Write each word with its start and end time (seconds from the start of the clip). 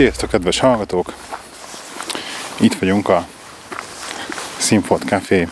Sziasztok, 0.00 0.30
kedves 0.30 0.58
hallgatók! 0.58 1.12
Itt 2.60 2.74
vagyunk 2.74 3.08
a 3.08 3.26
Színfolt 4.56 5.04
Café 5.04 5.48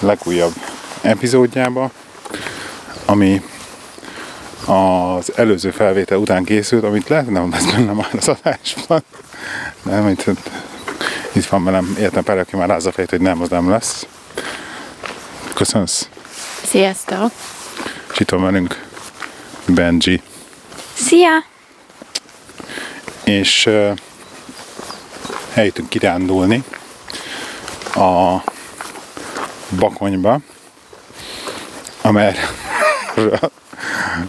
legújabb 0.00 0.52
epizódjába, 1.00 1.90
ami 3.04 3.42
az 4.66 5.32
előző 5.36 5.70
felvétel 5.70 6.18
után 6.18 6.44
készült, 6.44 6.84
amit 6.84 7.08
lehet 7.08 7.30
nem 7.30 7.50
lesz 7.50 7.64
benne 7.64 7.92
már 7.92 8.10
az 8.16 8.28
adásban. 8.28 9.02
Nem, 9.82 10.08
itt, 10.08 10.24
itt 11.32 11.46
van 11.46 11.64
velem 11.64 11.96
értem 11.98 12.22
pár, 12.22 12.38
aki 12.38 12.56
már 12.56 12.68
rázza 12.68 12.92
fejt, 12.92 13.10
hogy 13.10 13.20
nem, 13.20 13.42
az 13.42 13.48
nem 13.48 13.70
lesz. 13.70 14.06
Köszönsz. 15.54 16.08
Sziasztok! 16.64 17.30
És 18.12 18.20
itt 18.20 18.30
van 18.30 18.42
velünk 18.42 18.84
Benji. 19.66 20.22
Szia! 20.94 21.56
És 23.28 23.66
uh, 23.66 23.96
eljöttünk 25.54 25.88
kirándulni 25.88 26.64
a 27.94 28.36
Bakonyba, 29.78 30.38
amerre 32.02 32.48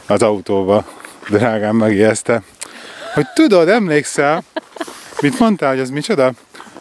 az 0.08 0.22
autóba 0.22 0.86
drágám 1.30 1.76
megijeszte, 1.76 2.42
hogy 3.14 3.26
tudod, 3.34 3.70
emlékszel, 3.70 4.44
mit 5.22 5.40
mondtál, 5.40 5.70
hogy 5.70 5.80
az 5.80 5.90
micsoda? 5.90 6.32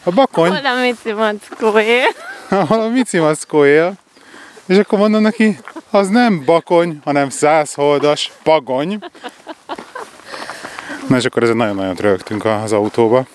A 0.02 0.10
Bakony, 0.10 0.50
Valamit 0.50 0.96
Simonszkó 1.02 1.78
él. 1.78 2.06
ahol 2.48 2.80
a 2.80 2.88
Micimaszkó 2.88 3.64
él, 3.64 3.92
és 4.66 4.76
akkor 4.76 4.98
mondom 4.98 5.22
neki, 5.22 5.58
az 5.90 6.08
nem 6.08 6.44
Bakony, 6.44 7.00
hanem 7.04 7.30
százholdas 7.30 8.32
Bagony. 8.44 8.98
Na 11.08 11.16
és 11.16 11.24
akkor 11.24 11.42
ezen 11.42 11.56
nagyon-nagyon 11.56 11.94
rögtünk 11.94 12.44
az 12.44 12.72
autóba, 12.72 13.26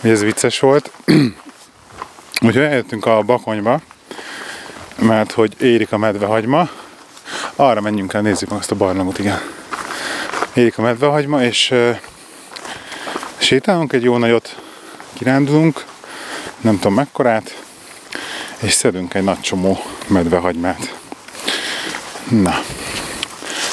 hogy 0.00 0.10
ez 0.10 0.22
vicces 0.22 0.60
volt. 0.60 0.90
Úgyhogy 2.46 2.62
eljöttünk 2.62 3.06
a 3.06 3.22
Bakonyba, 3.22 3.80
mert 4.98 5.32
hogy 5.32 5.54
érik 5.60 5.92
a 5.92 5.98
medvehagyma. 5.98 6.68
Arra 7.56 7.80
menjünk 7.80 8.12
el, 8.12 8.20
nézzük 8.20 8.48
meg 8.48 8.58
azt 8.58 8.70
a 8.70 8.74
barlangot, 8.74 9.18
igen. 9.18 9.40
Érik 10.54 10.78
a 10.78 10.82
medvehagyma, 10.82 11.42
és 11.42 11.70
uh, 11.70 11.96
sétálunk 13.36 13.92
egy 13.92 14.02
jó 14.02 14.16
nagyot, 14.16 14.56
kirándulunk, 15.12 15.84
nem 16.60 16.74
tudom 16.74 16.94
mekkorát, 16.94 17.62
és 18.60 18.72
szedünk 18.72 19.14
egy 19.14 19.24
nagy 19.24 19.40
csomó 19.40 19.78
medvehagymát. 20.06 20.94
Na. 22.30 22.54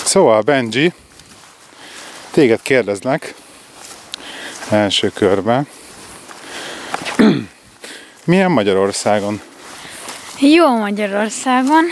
Szóval, 0.03 0.41
Benji, 0.41 0.93
téged 2.33 2.61
kérdezlek 2.61 3.33
első 4.69 5.11
körben. 5.13 5.67
Milyen 8.25 8.51
Magyarországon? 8.51 9.41
Jó 10.39 10.77
Magyarországon. 10.77 11.83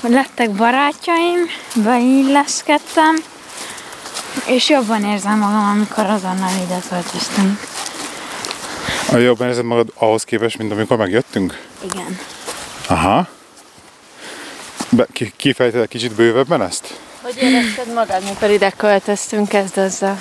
Lettek 0.00 0.50
barátjaim, 0.50 1.38
beilleszkedtem, 1.74 3.16
és 4.46 4.68
jobban 4.68 5.04
érzem 5.04 5.38
magam, 5.38 5.68
amikor 5.68 6.04
azonnal 6.04 6.50
ide 6.64 6.78
költöztünk. 6.88 7.60
A 9.12 9.16
jobban 9.16 9.48
érzed 9.48 9.64
magad 9.64 9.92
ahhoz 9.94 10.24
képest, 10.24 10.58
mint 10.58 10.72
amikor 10.72 10.96
megjöttünk? 10.96 11.60
Igen. 11.82 12.18
Aha. 12.88 13.28
Be, 14.90 15.06
ki, 15.12 15.32
kifejted 15.36 15.80
egy 15.80 15.88
kicsit 15.88 16.12
bővebben 16.12 16.62
ezt? 16.62 16.98
Hogy 17.26 17.42
érezted 17.42 17.94
magad, 17.94 18.22
mikor 18.22 18.50
ide 18.50 18.70
költöztünk, 18.70 19.48
kezd 19.48 19.78
azzal. 19.78 20.18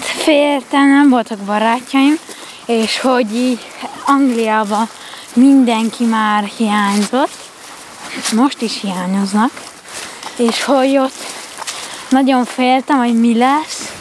Féltem, 0.00 0.88
nem 0.88 1.08
voltak 1.08 1.38
barátjaim, 1.38 2.18
és 2.66 3.00
hogy 3.00 3.34
így 3.34 3.58
Angliába 4.06 4.88
mindenki 5.34 6.04
már 6.04 6.44
hiányzott, 6.44 7.34
most 8.32 8.60
is 8.60 8.80
hiányoznak, 8.80 9.50
és 10.36 10.64
hogy 10.64 10.96
ott 10.96 11.14
nagyon 12.08 12.44
féltem, 12.44 12.98
hogy 12.98 13.20
mi 13.20 13.38
lesz, 13.38 13.92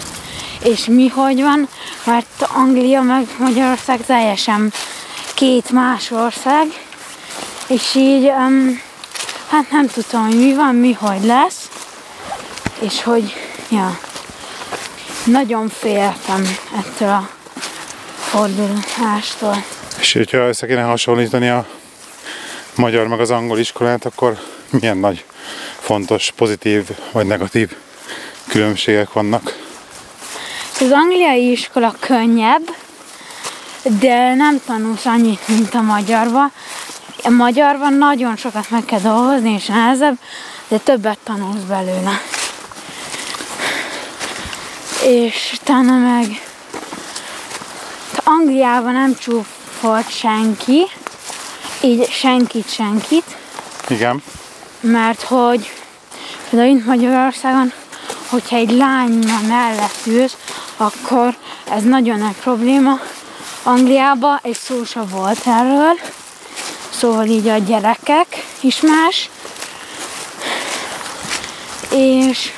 és 0.64 0.86
mi 0.86 1.08
hogy 1.08 1.42
van, 1.42 1.68
mert 2.06 2.48
Anglia 2.54 3.02
meg 3.02 3.28
Magyarország 3.38 4.06
teljesen 4.06 4.74
két 5.34 5.70
más 5.70 6.12
ország, 6.12 6.68
és 7.68 7.96
így 7.96 8.26
um, 8.26 8.82
hát 9.50 9.72
nem 9.72 9.88
tudtam, 9.88 10.26
hogy 10.26 10.38
mi 10.38 10.54
van, 10.54 10.76
mi 10.76 10.94
hogy 10.94 11.24
lesz, 11.24 11.63
és 12.80 13.04
hogy, 13.04 13.34
ja, 13.70 14.00
nagyon 15.26 15.70
féltem 15.70 16.58
ettől 16.78 17.10
a 17.10 17.30
fordulástól. 18.18 19.64
És 20.00 20.14
hogyha 20.14 20.38
össze 20.38 20.68
kéne 20.68 20.82
hasonlítani 20.82 21.50
a 21.50 21.66
magyar 22.76 23.08
meg 23.08 23.20
az 23.20 23.32
angol 23.32 23.60
iskolát, 23.60 24.06
akkor 24.06 24.38
milyen 24.70 24.98
nagy, 24.98 25.26
fontos, 25.80 26.32
pozitív 26.36 26.90
vagy 27.12 27.26
negatív 27.26 27.76
különbségek 28.48 29.14
vannak? 29.14 29.58
Az 30.80 30.92
angliai 30.92 31.52
iskola 31.52 31.96
könnyebb, 32.00 32.76
de 34.00 34.34
nem 34.34 34.62
tanulsz 34.66 35.06
annyit, 35.06 35.48
mint 35.48 35.74
a 35.74 35.82
magyarba. 35.82 36.52
A 37.24 37.30
magyarban 37.30 37.94
nagyon 37.94 38.36
sokat 38.36 38.70
meg 38.70 38.86
kell 38.86 39.00
dolgozni, 39.00 39.54
és 39.54 39.66
nehezebb, 39.66 40.18
de 40.68 40.78
többet 40.78 41.18
tanulsz 41.24 41.62
belőle. 41.68 42.22
És 45.04 45.58
utána 45.62 45.98
meg 45.98 46.42
Angliában 48.24 48.94
nem 48.94 49.16
csúfolt 49.16 50.10
senki, 50.10 50.84
így 51.82 52.10
senkit, 52.10 52.74
senkit, 52.74 53.24
Igen. 53.88 54.24
mert 54.80 55.22
hogy 55.22 55.72
például 56.50 56.78
itt 56.78 56.86
Magyarországon, 56.86 57.74
hogyha 58.30 58.56
egy 58.56 58.72
lány 58.72 59.26
mellett 59.48 60.06
ülsz, 60.06 60.38
akkor 60.78 61.36
ez 61.70 61.84
nagyon 61.84 62.20
nagy 62.20 62.36
probléma. 62.36 63.00
Angliában 63.64 64.40
egy 64.42 64.58
szó 64.58 64.84
sem 64.84 65.08
volt 65.10 65.42
erről, 65.46 66.00
szóval 66.90 67.26
így 67.26 67.48
a 67.48 67.58
gyerekek 67.58 68.46
is 68.62 68.82
más. 68.82 69.30
És 71.92 72.52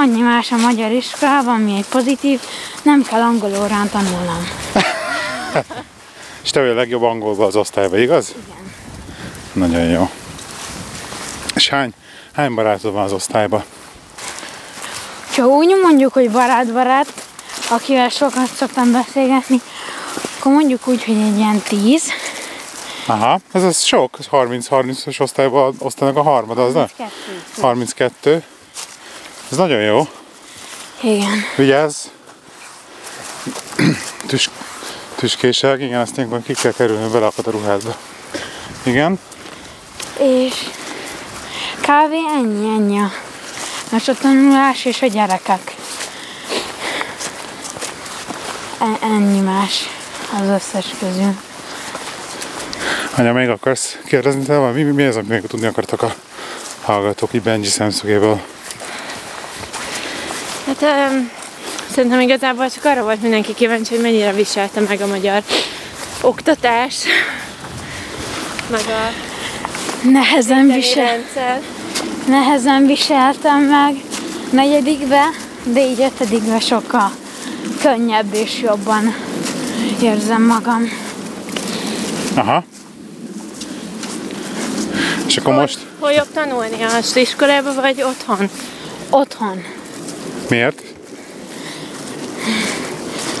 annyi 0.00 0.20
más 0.20 0.52
a 0.52 0.56
magyar 0.56 0.90
iskolában, 0.90 1.54
ami 1.54 1.76
egy 1.76 1.86
pozitív, 1.86 2.40
nem 2.82 3.02
kell 3.02 3.20
angol 3.20 3.50
órán 3.62 3.88
tanulnom. 3.90 4.48
És 6.42 6.50
te 6.50 6.60
vagy 6.60 6.68
a 6.68 6.74
legjobb 6.74 7.02
angolba 7.02 7.46
az 7.46 7.56
osztályba, 7.56 7.98
igaz? 7.98 8.34
Igen. 8.46 8.72
Nagyon 9.52 9.88
jó. 9.88 10.10
És 11.54 11.68
hány, 11.68 11.92
hány 12.32 12.54
barátod 12.54 12.92
van 12.92 13.02
az 13.02 13.12
osztályba? 13.12 13.64
Ha 15.36 15.42
úgy 15.46 15.74
mondjuk, 15.82 16.12
hogy 16.12 16.30
barát-barát, 16.30 17.12
akivel 17.70 18.08
sokat 18.08 18.54
szoktam 18.54 18.92
beszélgetni, 18.92 19.60
akkor 20.38 20.52
mondjuk 20.52 20.86
úgy, 20.86 21.04
hogy 21.04 21.16
egy 21.16 21.36
ilyen 21.36 21.62
tíz. 21.68 22.02
Aha, 23.06 23.40
ez 23.52 23.62
az 23.62 23.82
sok, 23.82 24.16
ez 24.18 24.26
30-30-as 24.30 25.20
osztályba 25.20 25.72
osztanak 25.78 26.16
a 26.16 26.22
harmada, 26.22 26.64
az 26.64 26.74
nem? 26.74 26.86
32. 27.60 28.42
32. 29.52 29.52
Ez 29.52 29.56
nagyon 29.58 29.82
jó. 29.82 30.08
Igen. 31.00 31.44
Vigyázz! 31.56 32.06
Tüs, 34.26 34.50
tüskések, 35.14 35.80
igen, 35.80 36.00
ezt 36.00 36.16
ilyenkor 36.16 36.42
ki 36.42 36.54
kell 36.54 36.72
kerülni, 36.72 37.12
beleakad 37.12 37.46
a 37.46 37.50
ruhádba. 37.50 37.96
Igen? 38.82 39.18
És 40.18 40.54
kávé 41.80 42.18
ennyi, 42.36 42.68
ennyi 42.76 42.98
a 42.98 43.10
most 43.90 44.08
a 44.08 44.14
tanulás 44.14 44.84
és 44.84 45.02
a 45.02 45.06
gyerekek. 45.06 45.74
E- 48.78 49.06
ennyi 49.06 49.40
más 49.40 49.88
az 50.40 50.48
összes 50.48 50.86
közül. 51.00 51.36
Anya, 53.16 53.32
még 53.32 53.48
akarsz 53.48 53.98
kérdezni 54.06 54.42
te? 54.42 54.58
Mi, 54.58 54.82
mi 54.82 55.02
az, 55.02 55.16
amit 55.16 55.28
még 55.28 55.46
tudni 55.46 55.66
akartak 55.66 56.02
a 56.02 56.14
hallgatók 56.82 57.32
így 57.32 57.42
Benji 57.42 57.68
szemszögéből? 57.68 58.40
Hát 60.82 61.12
um, 61.12 61.30
szerintem 61.90 62.20
igazából 62.20 62.70
csak 62.70 62.84
arra 62.84 63.02
volt 63.02 63.22
mindenki 63.22 63.54
kíváncsi, 63.54 63.94
hogy 63.94 64.02
mennyire 64.02 64.32
viselte 64.32 64.80
meg 64.80 65.00
a 65.00 65.06
magyar 65.06 65.42
oktatás, 66.20 67.04
meg 68.70 68.80
a 68.80 69.12
Nehezen, 70.08 70.66
visel, 70.66 71.04
rendszer. 71.04 71.60
nehezen 72.26 72.86
viseltem 72.86 73.60
meg 73.60 73.94
negyedikbe, 74.50 75.24
de 75.64 75.86
így 75.86 76.00
ötödikbe 76.00 76.60
sokkal 76.60 77.10
könnyebb 77.80 78.34
és 78.34 78.60
jobban 78.60 79.14
érzem 80.02 80.42
magam. 80.42 80.82
Aha. 82.34 82.64
És 85.26 85.36
akkor 85.36 85.54
most, 85.54 85.78
Hol 85.98 86.12
jobb 86.12 86.32
tanulni? 86.34 86.82
A 86.82 87.18
iskolában 87.18 87.74
vagy 87.74 88.02
otthon? 88.02 88.50
Otthon. 89.10 89.81
Miért? 90.48 90.82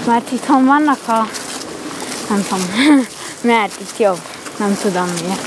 Mert 0.06 0.32
itthon 0.32 0.64
vannak 0.64 1.08
a... 1.08 1.28
Nem 2.28 2.44
tudom. 2.48 2.64
Mert 3.52 3.80
itt 3.80 3.98
jobb. 3.98 4.20
Nem 4.58 4.76
tudom 4.82 5.08
miért. 5.22 5.46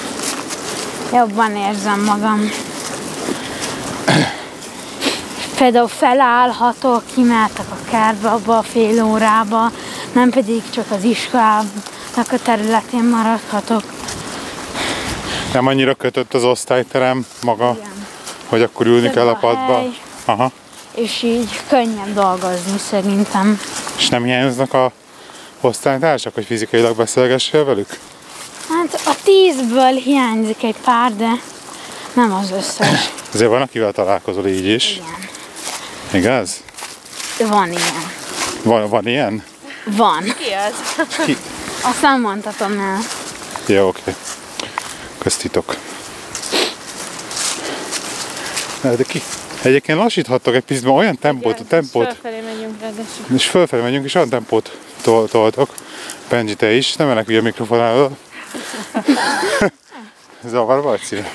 Jobban 1.13 1.56
érzem 1.56 2.04
magam. 2.04 2.50
Például 5.57 5.88
felállhatok, 5.88 7.04
kimehetek 7.13 7.66
a 7.69 7.90
kertbe 7.90 8.30
abba 8.30 8.57
a 8.57 8.62
fél 8.62 9.04
órába, 9.04 9.72
nem 10.13 10.30
pedig 10.30 10.62
csak 10.69 10.92
az 10.92 11.04
iskolának 11.04 12.31
a 12.31 12.38
területén 12.44 13.04
maradhatok. 13.04 13.84
Nem 15.54 15.68
annyira 15.68 15.94
kötött 15.94 16.34
az 16.34 16.44
osztályterem 16.44 17.25
maga, 17.42 17.75
Igen. 17.78 18.06
hogy 18.50 18.62
akkor 18.62 18.86
ülni 18.86 19.06
Több 19.06 19.13
kell 19.13 19.28
a 19.28 19.31
a 19.31 19.36
padba. 19.36 19.75
hely. 19.78 19.90
Aha. 20.25 20.52
És 20.95 21.24
így 21.24 21.62
könnyebb 21.69 22.13
dolgozni 22.13 22.77
szerintem. 22.77 23.59
És 23.97 24.09
nem 24.09 24.24
hiányoznak 24.24 24.74
a 24.74 24.92
osztálytársak, 25.62 26.33
hogy 26.33 26.45
fizikailag 26.45 26.95
beszélgessél 26.95 27.65
velük? 27.65 28.00
Hát 28.69 29.01
a 29.06 29.15
tízből 29.24 29.94
hiányzik 29.94 30.63
egy 30.63 30.75
pár, 30.83 31.15
de 31.15 31.30
nem 32.13 32.33
az 32.33 32.51
összes. 32.51 33.09
Azért 33.33 33.50
van, 33.50 33.62
akivel 33.62 33.92
találkozol 33.92 34.47
így 34.47 34.65
is. 34.65 34.92
Igen. 34.92 36.24
Igaz? 36.24 36.63
Van 37.39 37.71
ilyen. 37.71 38.12
Van, 38.63 38.89
van 38.89 39.07
ilyen? 39.07 39.44
Van. 39.86 40.24
Ki 40.24 40.51
az? 40.51 41.06
Ki? 41.25 41.38
Azt 41.81 42.01
nem 42.01 42.21
mondhatom 42.21 42.80
el. 42.80 43.00
Ja, 43.68 43.88
oké. 43.88 44.00
Okay. 44.00 44.13
Köztitok. 45.18 45.75
Na, 48.81 48.95
de 48.95 49.03
ki? 49.03 49.21
Egyébként 49.66 49.98
lassíthattok 49.98 50.56
egy 50.56 50.64
picit, 50.64 50.86
olyan 50.86 51.18
tempót, 51.18 51.60
a 51.60 51.64
tempót, 51.68 52.06
Fölfelé 52.06 52.40
megyünk 52.40 52.82
ráadásul. 52.82 53.36
és 53.36 53.46
fölfelé 53.48 53.82
megyünk, 53.82 54.06
és 54.06 54.16
olyan 54.16 54.30
tempót 54.30 54.78
tol- 55.02 55.32
toltok. 55.32 55.74
Benji, 56.30 56.56
te 56.56 56.72
is, 56.74 56.96
nem 56.96 57.08
menekülj 57.08 57.38
a 57.38 57.42
mikrofon 57.42 57.80
elől. 57.80 58.18
Zavar 60.50 60.82
vagy 60.82 61.02
szíve? 61.02 61.32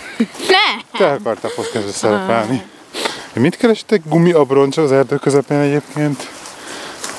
Ne! 0.48 0.98
Te 0.98 1.06
akartál 1.12 1.50
podcastbe 1.54 1.92
szerepelni. 1.92 2.62
Mit 3.32 3.56
kerestek 3.56 4.00
gumiabroncsal 4.04 4.84
az 4.84 4.92
erdő 4.92 5.16
közepén 5.16 5.58
egyébként? 5.58 6.28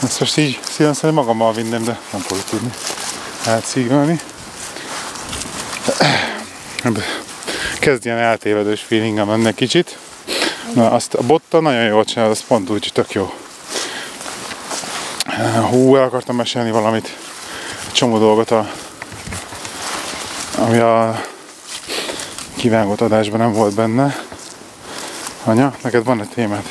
Ezt 0.04 0.19
most 0.19 0.38
így 0.38 0.60
szívem 0.62 0.94
szerint 0.94 1.19
magammal 1.19 1.54
vinném, 1.54 1.84
de 1.84 2.00
nem 2.12 2.22
fogok 2.22 2.44
tudni 2.44 2.69
átszívelni. 3.46 4.19
Kezd 7.80 8.06
ilyen 8.06 8.18
eltévedős 8.18 8.81
feelingem 8.81 9.30
ennek 9.30 9.56
kicsit. 9.56 9.98
Na, 10.73 10.91
azt 10.91 11.13
a 11.13 11.21
botta 11.21 11.59
nagyon 11.59 11.83
jól 11.83 12.06
csinál, 12.06 12.29
az 12.29 12.44
pont 12.47 12.69
úgy 12.69 12.89
tök 12.94 13.12
jó. 13.12 13.33
Hú, 15.69 15.95
el 15.95 16.03
akartam 16.03 16.35
mesélni 16.35 16.71
valamit. 16.71 17.18
Egy 17.88 17.91
csomó 17.91 18.18
dolgot, 18.18 18.51
a, 18.51 18.71
ami 20.57 20.77
a 20.77 21.21
kivágott 22.56 23.01
adásban 23.01 23.39
nem 23.39 23.53
volt 23.53 23.75
benne. 23.75 24.15
Anya, 25.44 25.73
neked 25.83 26.03
van-e 26.03 26.25
témád? 26.25 26.63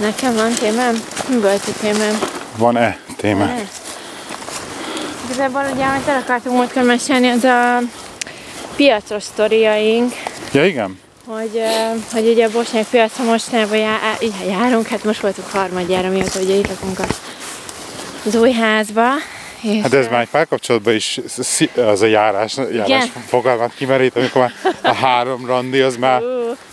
Nekem 0.00 0.34
van 0.34 0.52
témám? 0.54 1.02
Mi 1.28 1.40
volt 1.40 1.62
a 1.66 1.78
témám? 1.80 2.18
Van-e 2.56 2.98
témád? 3.16 3.48
Ne. 3.48 3.62
Igazából 5.24 5.62
ugye, 5.72 5.84
amit 5.84 6.08
el 6.08 6.20
akartunk 6.20 6.56
múltkor 6.56 6.82
mesélni, 6.82 7.28
az 7.28 7.44
a 7.44 7.78
piacos 8.76 9.22
sztoriaink, 9.22 10.12
Ja, 10.52 10.66
igen? 10.66 10.98
Hogy, 11.26 11.62
hogy 12.12 12.28
ugye 12.28 12.46
a 12.46 12.50
bosnyák 12.50 12.86
piacra 12.86 13.24
mostanában 13.24 13.76
já, 13.76 13.98
járunk, 14.46 14.86
hát 14.86 15.04
most 15.04 15.20
voltunk 15.20 15.48
harmadjára, 15.50 16.08
mióta 16.08 16.40
ugye 16.40 16.54
itt 16.54 16.68
lakunk 16.68 16.98
az 18.26 18.34
új 18.34 18.52
házba. 18.52 19.08
És, 19.62 19.82
Hát 19.82 19.94
ez 19.94 20.08
már 20.08 20.20
egy 20.20 20.28
párkapcsolatban 20.28 20.94
is 20.94 21.20
az 21.76 22.02
a 22.02 22.06
járás, 22.06 22.56
járás 22.72 23.08
fogalmát 23.26 23.74
kimerít, 23.74 24.16
amikor 24.16 24.40
már 24.40 24.52
a 24.82 24.94
három 24.94 25.46
randi, 25.46 25.80
az 25.80 25.96
már, 25.96 26.22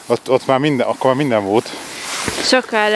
ott, 0.05 0.29
ott 0.29 0.45
már 0.45 0.59
minden, 0.59 0.87
akkor 0.87 1.05
már 1.05 1.15
minden 1.15 1.43
volt. 1.43 1.69
sokkal, 2.43 2.91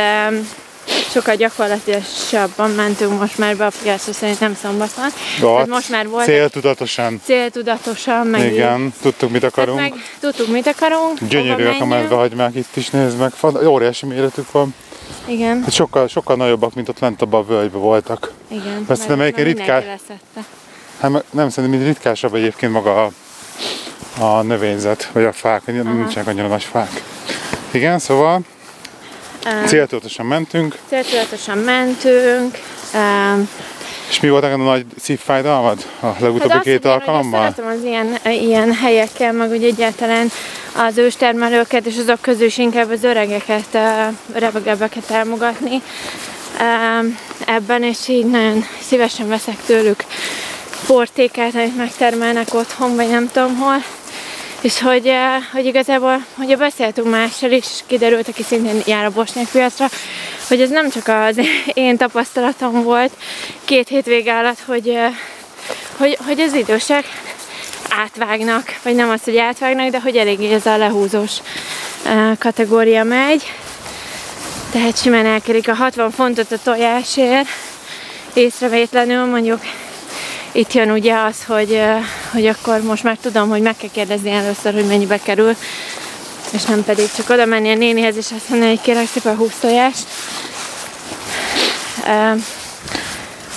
sokkal 1.11 1.35
gyakorlatilasabban 1.35 2.71
mentünk 2.71 3.19
most 3.19 3.37
már 3.37 3.57
be 3.57 3.65
a 3.65 3.71
piacra, 3.83 4.13
szerintem 4.13 4.55
szombaton. 4.61 5.05
Tehát 5.39 5.61
Ott 5.61 5.67
most 5.67 5.89
már 5.89 6.07
volt 6.07 6.25
Céltudatosan. 6.25 7.21
céltudatosan, 7.23 8.27
meg 8.27 8.41
így- 8.45 8.51
Igen, 8.53 8.93
tudtuk 9.01 9.31
mit 9.31 9.39
Tehát 9.39 9.57
akarunk. 9.57 9.79
meg 9.79 9.93
tudtuk, 10.19 10.47
mit 10.47 10.67
akarunk. 10.67 11.19
Gyönyörűek 11.29 11.81
a 11.81 11.85
medvehagymák 11.85 12.55
itt 12.55 12.75
is, 12.75 12.89
nézd 12.89 13.17
meg. 13.17 13.31
Óriási 13.65 14.05
méretük 14.05 14.51
van. 14.51 14.73
Igen, 15.25 15.61
Hát 15.61 15.71
sokkal, 15.73 16.07
sokkal 16.07 16.35
nagyobbak, 16.35 16.73
mint 16.73 16.89
ott 16.89 16.99
lent 16.99 17.21
abban 17.21 17.41
a 17.41 17.45
völgyben 17.45 17.81
voltak. 17.81 18.31
igen. 18.47 18.85
már 18.87 19.07
mindenki 19.07 19.41
ritkán- 19.41 19.85
leszette. 19.85 20.43
Hát 20.99 21.11
nem 21.31 21.49
szerintem, 21.49 21.79
mint 21.79 21.91
ritkásabb 21.93 22.35
egyébként 22.35 22.71
maga 22.71 23.03
a, 23.03 23.11
a 24.23 24.41
növényzet, 24.41 25.09
vagy 25.13 25.23
a 25.23 25.31
fák, 25.31 25.61
hogy 25.65 25.73
nincsenek 25.83 26.27
annyira 26.27 26.47
nagy 26.47 26.63
fák. 26.63 27.03
Igen, 27.71 27.99
szóval 27.99 28.41
céltudatosan 29.65 30.25
mentünk, 30.25 30.77
Céltudatosan 30.89 31.57
mentünk. 31.57 32.57
em, 32.93 33.49
és 34.09 34.19
mi 34.19 34.29
volt 34.29 34.41
neked 34.41 34.59
a 34.59 34.63
nagy 34.63 34.85
szívfájdalmad 34.99 35.85
a 35.99 36.07
legutóbbi 36.19 36.53
Hát 36.53 36.63
két 36.63 36.85
alkalommal? 36.85 37.41
Szeretem 37.41 37.77
az 37.77 37.83
ilyen, 37.83 38.17
ilyen 38.41 38.73
helyekkel, 38.73 39.31
meg 39.31 39.49
úgy 39.51 39.63
egyáltalán 39.63 40.31
az 40.87 40.97
őstermelőket, 40.97 41.85
és 41.85 41.97
azok 41.97 42.21
közül 42.21 42.45
is 42.45 42.57
inkább 42.57 42.91
az 42.91 43.03
öregeket, 43.03 43.77
öregebbeket 44.33 45.09
elmogatni 45.09 45.81
em, 46.57 47.17
ebben, 47.45 47.83
és 47.83 48.07
így 48.07 48.25
nagyon 48.25 48.65
szívesen 48.81 49.27
veszek 49.27 49.57
tőlük 49.65 50.03
portékát, 50.87 51.55
amit 51.55 51.77
megtermelnek 51.77 52.53
otthon, 52.53 52.95
vagy 52.95 53.09
nem 53.09 53.29
tudom 53.33 53.57
hol. 53.57 53.75
És 54.61 54.81
hogy, 54.81 55.07
eh, 55.07 55.43
hogy 55.51 55.65
igazából, 55.65 56.25
ugye 56.37 56.55
beszéltünk 56.55 57.09
mással 57.09 57.51
is, 57.51 57.65
kiderült, 57.87 58.27
aki 58.27 58.43
szintén 58.43 58.81
jár 58.85 59.05
a 59.05 59.09
bosnyák 59.09 59.47
piacra, 59.51 59.87
hogy 60.47 60.61
ez 60.61 60.69
nem 60.69 60.89
csak 60.89 61.07
az 61.07 61.39
én 61.73 61.97
tapasztalatom 61.97 62.83
volt 62.83 63.11
két 63.65 63.87
hétvége 63.87 64.33
alatt, 64.33 64.59
hogy, 64.65 64.89
eh, 64.89 65.13
hogy, 65.97 66.17
hogy 66.25 66.39
az 66.39 66.53
idősek 66.53 67.05
átvágnak, 67.89 68.75
vagy 68.83 68.95
nem 68.95 69.09
az, 69.09 69.23
hogy 69.23 69.37
átvágnak, 69.37 69.89
de 69.89 69.99
hogy 70.01 70.15
eléggé 70.15 70.53
ez 70.53 70.65
a 70.65 70.77
lehúzós 70.77 71.37
eh, 72.05 72.31
kategória 72.39 73.03
megy. 73.03 73.43
Tehát 74.71 75.01
simán 75.01 75.25
elkerik 75.25 75.67
a 75.67 75.73
60 75.73 76.11
fontot 76.11 76.51
a 76.51 76.57
tojásért, 76.63 77.47
észrevétlenül 78.33 79.25
mondjuk 79.25 79.61
itt 80.51 80.73
jön 80.73 80.91
ugye 80.91 81.15
az, 81.15 81.43
hogy, 81.47 81.81
hogy 82.31 82.45
akkor 82.45 82.81
most 82.81 83.03
már 83.03 83.17
tudom, 83.21 83.49
hogy 83.49 83.61
meg 83.61 83.75
kell 83.77 83.89
kérdezni 83.93 84.31
először, 84.31 84.73
hogy 84.73 84.85
mennyibe 84.85 85.17
kerül, 85.17 85.55
és 86.51 86.63
nem 86.63 86.83
pedig 86.83 87.11
csak 87.15 87.29
oda 87.29 87.45
menni 87.45 87.71
a 87.71 87.75
nénihez, 87.75 88.17
és 88.17 88.27
azt 88.35 88.49
mondani, 88.49 88.69
hogy 88.69 88.81
kérek 88.81 89.07
szépen 89.07 89.35
20 89.35 89.57
tojást. 89.59 90.05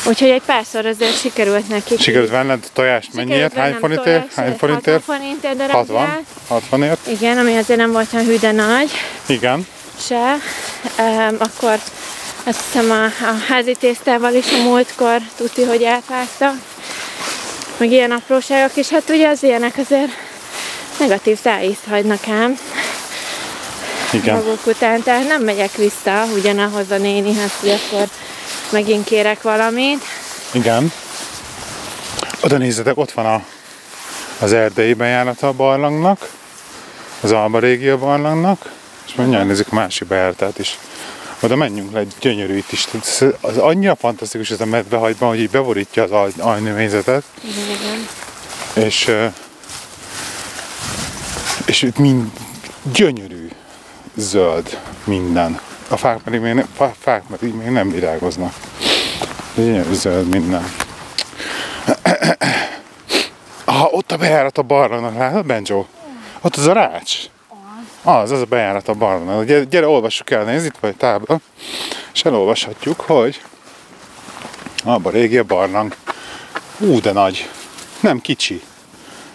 Úgyhogy 0.06 0.28
egy 0.28 0.42
párszor 0.46 0.86
azért 0.86 1.20
sikerült 1.20 1.68
nekik. 1.68 2.00
Sikerült 2.00 2.30
venned 2.30 2.66
tojást 2.72 3.14
mennyiért? 3.14 3.54
Hány 3.54 3.74
forintért? 3.74 4.34
Hány 4.34 4.50
60 4.50 4.56
forintért? 4.56 5.02
forintért 5.02 5.56
de 5.56 5.72
60? 5.72 6.26
60ért? 6.50 6.96
Igen, 7.06 7.38
ami 7.38 7.56
azért 7.56 7.78
nem 7.78 7.92
volt 7.92 8.12
olyan 8.12 8.26
hű, 8.26 8.38
de 8.38 8.52
nagy 8.52 8.90
Igen. 9.26 9.66
se. 9.98 10.36
Um, 10.98 11.36
akkor 11.38 11.78
azt 12.44 12.60
hiszem 12.64 12.90
a, 12.90 13.04
a 13.04 13.36
házi 13.48 13.74
tésztával 13.74 14.34
is 14.34 14.52
a 14.52 14.62
múltkor 14.62 15.20
tudti, 15.36 15.62
hogy 15.62 15.84
átvágta. 15.84 16.52
Meg 17.76 17.90
ilyen 17.90 18.10
apróságok, 18.10 18.76
és 18.76 18.88
hát 18.88 19.10
ugye 19.10 19.28
az 19.28 19.42
ilyenek 19.42 19.74
azért 19.76 20.10
negatív 20.98 21.38
szájízt 21.40 21.84
hagynak 21.88 22.28
ám 22.28 22.58
Igen. 24.12 24.34
maguk 24.34 24.66
után, 24.66 25.02
tehát 25.02 25.26
nem 25.26 25.42
megyek 25.42 25.74
vissza 25.74 26.24
ugyanahoz 26.36 26.90
a 26.90 26.96
nénihez, 26.96 27.52
hogy 27.60 27.70
akkor 27.70 28.08
megint 28.70 29.04
kérek 29.04 29.42
valamit. 29.42 30.04
Igen. 30.52 30.92
Oda 32.40 32.56
nézzetek, 32.56 32.96
ott 32.96 33.12
van 33.12 33.26
a, 33.26 33.44
az 34.38 34.52
erdei 34.52 34.94
bejárata 34.94 35.48
a 35.48 35.52
barlangnak, 35.52 36.30
az 37.20 37.32
Alba 37.32 37.58
régia 37.58 37.98
barlangnak, 37.98 38.70
és 39.06 39.14
mindjárt 39.14 39.46
nézzük 39.46 39.66
a 39.70 39.74
másik 39.74 40.08
bejáratát 40.08 40.58
is. 40.58 40.78
Oda 41.44 41.56
menjünk 41.56 41.92
le, 41.92 42.02
gyönyörű 42.20 42.56
itt 42.56 42.72
is. 42.72 42.88
Az 43.40 43.56
annyira 43.58 43.94
fantasztikus 43.94 44.50
ez 44.50 44.60
a 44.60 44.64
medvehagyban, 44.64 45.28
hogy 45.28 45.40
így 45.40 45.50
beborítja 45.50 46.02
az 46.02 46.32
ajnövényzetet, 46.38 47.24
Igen, 47.42 48.06
és, 48.86 49.10
és 51.66 51.82
itt 51.82 51.98
mind 51.98 52.30
gyönyörű 52.92 53.48
zöld 54.14 54.78
minden. 55.04 55.60
A 55.88 55.96
fák 55.96 56.18
pedig 56.18 56.40
még 56.40 56.52
nem, 56.52 56.68
fá- 56.76 56.96
fák 56.98 57.22
pedig 57.30 57.54
még 57.54 57.68
nem 57.68 57.90
virágoznak. 57.90 58.54
Gyönyörű 59.54 59.92
zöld 59.92 60.28
minden. 60.28 60.72
Ah, 63.64 63.92
ott 63.92 64.12
a 64.12 64.16
bejárat 64.16 64.58
a 64.58 64.62
barlangnak, 64.62 65.16
látod, 65.16 65.46
Benjo? 65.46 65.84
Ott 66.40 66.56
az 66.56 66.66
a 66.66 66.72
rács. 66.72 67.18
Az, 68.06 68.30
az 68.30 68.40
a 68.40 68.44
bejárat 68.44 68.88
a 68.88 68.92
barlang. 68.94 69.44
Gyere, 69.46 69.64
gyere 69.64 69.87
olvassuk 69.87 70.30
el, 70.30 70.44
nézd, 70.44 70.64
itt 70.64 70.76
vagy 70.80 70.96
tábla. 70.96 71.38
És 72.14 72.25
elolvashatjuk, 72.25 73.00
hogy 73.00 73.40
abban 74.84 75.12
régi 75.12 75.38
a 75.38 75.44
barlang. 75.44 75.94
Ú, 76.78 77.00
de 77.00 77.12
nagy. 77.12 77.49
Nem 78.00 78.20
kicsi 78.20 78.62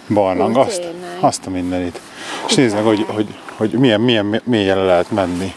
barlang. 0.07 0.55
Ú, 0.55 0.59
Azt, 0.59 0.81
azt 1.19 1.45
a 1.45 1.49
mindenit. 1.49 1.99
És 2.47 2.55
nézd 2.55 2.75
meg, 2.75 2.83
hogy, 2.83 3.05
hogy, 3.07 3.27
hogy 3.55 3.71
milyen, 3.71 4.01
milyen 4.01 4.41
mélyen 4.45 4.77
le 4.77 4.83
lehet 4.83 5.11
menni. 5.11 5.53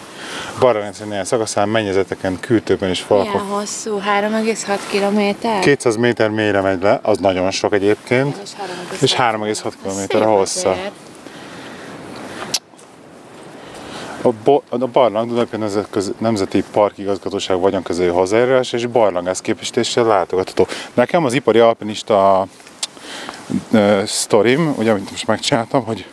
Néhány 1.09 1.25
szakaszán, 1.25 1.69
mennyezeteken, 1.69 2.40
kürtőben 2.40 2.88
és 2.88 3.04
Milyen 3.09 3.25
falakon. 3.25 3.49
hosszú? 3.49 4.00
3,6 4.21 4.78
kilométer? 4.90 5.61
200 5.61 5.97
méter 5.97 6.28
mélyre 6.31 6.61
megy 6.61 6.83
le, 6.83 7.00
az 7.02 7.19
nagyon 7.19 7.50
sok 7.50 7.73
egyébként. 7.73 8.37
És 9.00 9.14
3,6 9.14 9.73
km 9.83 10.19
hossza. 10.19 10.76
A, 14.23 14.29
bo- 14.45 14.62
a 14.69 14.76
barlang 14.76 15.49
Nemzetközi- 15.50 16.14
Nemzeti 16.19 16.64
Park 16.73 16.99
Igazgatóság 16.99 17.59
vagyonkezelő 17.61 18.09
hozzájárulás 18.11 18.73
és 18.73 18.87
barlangász 18.87 19.41
képesítéssel 19.41 20.05
látogatható. 20.05 20.67
Nekem 20.95 21.25
az 21.25 21.33
ipari 21.33 21.59
alpinista 21.59 22.47
uh, 23.73 24.05
sztorim, 24.05 24.75
ugye 24.76 24.91
amit 24.91 25.11
most 25.11 25.26
megcsináltam, 25.26 25.85
hogy 25.85 26.07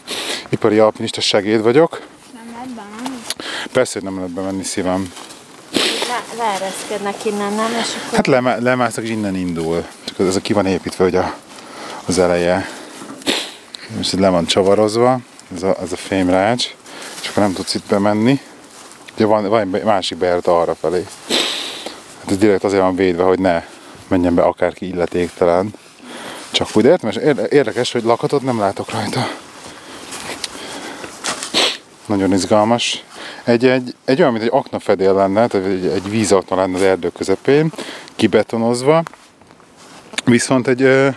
ipari 0.49 0.79
alpinista 0.79 1.21
segéd 1.21 1.61
vagyok. 1.61 2.01
Nem 2.33 2.51
lehet 2.53 2.69
bemenni? 2.69 3.15
Persze, 3.71 3.93
hogy 3.93 4.03
nem 4.03 4.15
lehet 4.15 4.31
bemenni 4.31 4.63
szívem. 4.63 5.11
Le- 6.07 6.43
leereszkednek 6.43 7.25
innen, 7.25 7.53
nem? 7.53 7.71
És 7.81 7.95
akkor... 8.03 8.15
Hát 8.15 8.27
leme, 8.27 8.57
lemászok 8.59 9.03
és 9.03 9.09
innen 9.09 9.35
indul. 9.35 9.85
Csak 10.03 10.27
ez 10.27 10.35
a 10.35 10.41
ki 10.41 10.53
van 10.53 10.65
építve, 10.65 11.03
hogy 11.03 11.15
a, 11.15 11.35
az 12.05 12.19
eleje. 12.19 12.69
Most 13.97 14.11
le 14.11 14.29
van 14.29 14.45
csavarozva, 14.45 15.19
ez 15.55 15.63
a, 15.63 15.75
ez 15.81 15.91
a 15.91 15.97
fémrács, 15.97 16.75
akkor 17.27 17.43
nem 17.43 17.53
tudsz 17.53 17.73
itt 17.73 17.85
bemenni. 17.89 18.39
Ugye 19.15 19.25
van, 19.25 19.47
van 19.47 19.75
egy 19.75 19.83
másik 19.83 20.17
bejárat 20.17 20.47
arra 20.47 20.75
felé. 20.75 21.05
Hát 22.19 22.31
ez 22.31 22.37
direkt 22.37 22.63
azért 22.63 22.81
van 22.81 22.95
védve, 22.95 23.23
hogy 23.23 23.39
ne 23.39 23.63
menjen 24.07 24.35
be 24.35 24.41
akárki 24.41 24.87
illetéktelen. 24.87 25.73
Csak 26.51 26.67
úgy 26.73 26.85
érde- 26.85 27.51
érdekes, 27.51 27.91
hogy 27.91 28.03
lakatot 28.03 28.41
nem 28.41 28.59
látok 28.59 28.91
rajta. 28.91 29.27
Nagyon 32.05 32.33
izgalmas. 32.33 33.03
Egy, 33.43 33.65
egy, 33.65 33.95
egy 34.05 34.19
olyan, 34.19 34.31
mint 34.31 34.43
egy 34.43 34.51
aknafedél 34.53 35.13
lenne, 35.13 35.47
tehát 35.47 35.67
egy, 35.67 35.85
egy 35.85 36.09
vízakna 36.09 36.55
lenne 36.55 36.75
az 36.75 36.81
erdő 36.81 37.09
közepén, 37.09 37.71
kibetonozva. 38.15 39.03
Viszont 40.25 40.67
egy, 40.67 40.81
ö, 40.81 41.09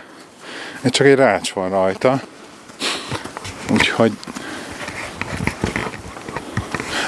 csak 0.83 1.07
egy 1.07 1.15
rács 1.15 1.53
van 1.53 1.69
rajta. 1.69 2.21
Úgyhogy 3.71 4.11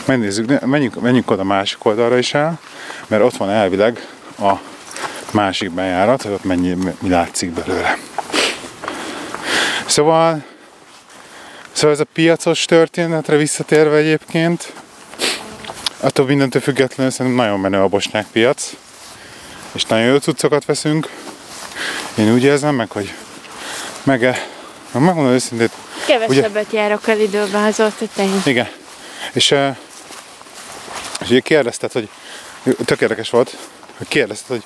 megnézzük, 0.05 0.47
ne- 0.47 0.59
menjünk, 0.65 1.01
menjünk 1.01 1.31
oda 1.31 1.41
a 1.41 1.45
másik 1.45 1.85
oldalra 1.85 2.17
is 2.17 2.33
el, 2.33 2.59
mert 3.07 3.23
ott 3.23 3.37
van 3.37 3.49
elvileg 3.49 4.07
a 4.39 4.53
másik 5.31 5.71
bejárat, 5.71 6.21
hogy 6.21 6.31
ott 6.31 6.43
mennyi, 6.43 6.77
mi 6.99 7.09
látszik 7.09 7.49
belőle. 7.49 7.97
Szóval 9.85 10.43
Szóval 11.75 11.91
ez 11.91 11.99
a 11.99 12.05
piacos 12.13 12.65
történetre 12.65 13.35
visszatérve 13.35 13.95
egyébként, 13.95 14.73
attól 15.99 16.25
mindentől 16.25 16.61
függetlenül 16.61 17.11
szerintem 17.11 17.45
nagyon 17.45 17.59
menő 17.59 17.81
a 17.81 17.87
bosnyák 17.87 18.25
piac, 18.31 18.73
és 19.71 19.83
nagyon 19.83 20.05
jó 20.05 20.17
cuccokat 20.17 20.65
veszünk. 20.65 21.09
Én 22.17 22.33
úgy 22.33 22.43
érzem 22.43 22.75
meg, 22.75 22.91
hogy 22.91 23.13
meg, 24.03 24.39
megmondom 24.91 25.33
őszintén, 25.33 25.69
Kevesebbet 26.07 26.71
járok 26.71 27.07
el 27.07 27.19
időben 27.19 27.63
az 27.63 27.79
ott, 27.79 27.97
hogy 27.97 28.09
igen. 28.45 28.67
És, 29.33 29.51
eh, 29.51 29.75
és 31.21 31.29
ugye 31.29 31.39
kérdezted, 31.39 31.91
hogy 31.91 32.09
tök 32.85 33.01
érdekes 33.01 33.29
volt, 33.29 33.57
hogy 33.97 34.07
kérdezted, 34.07 34.47
hogy 34.47 34.63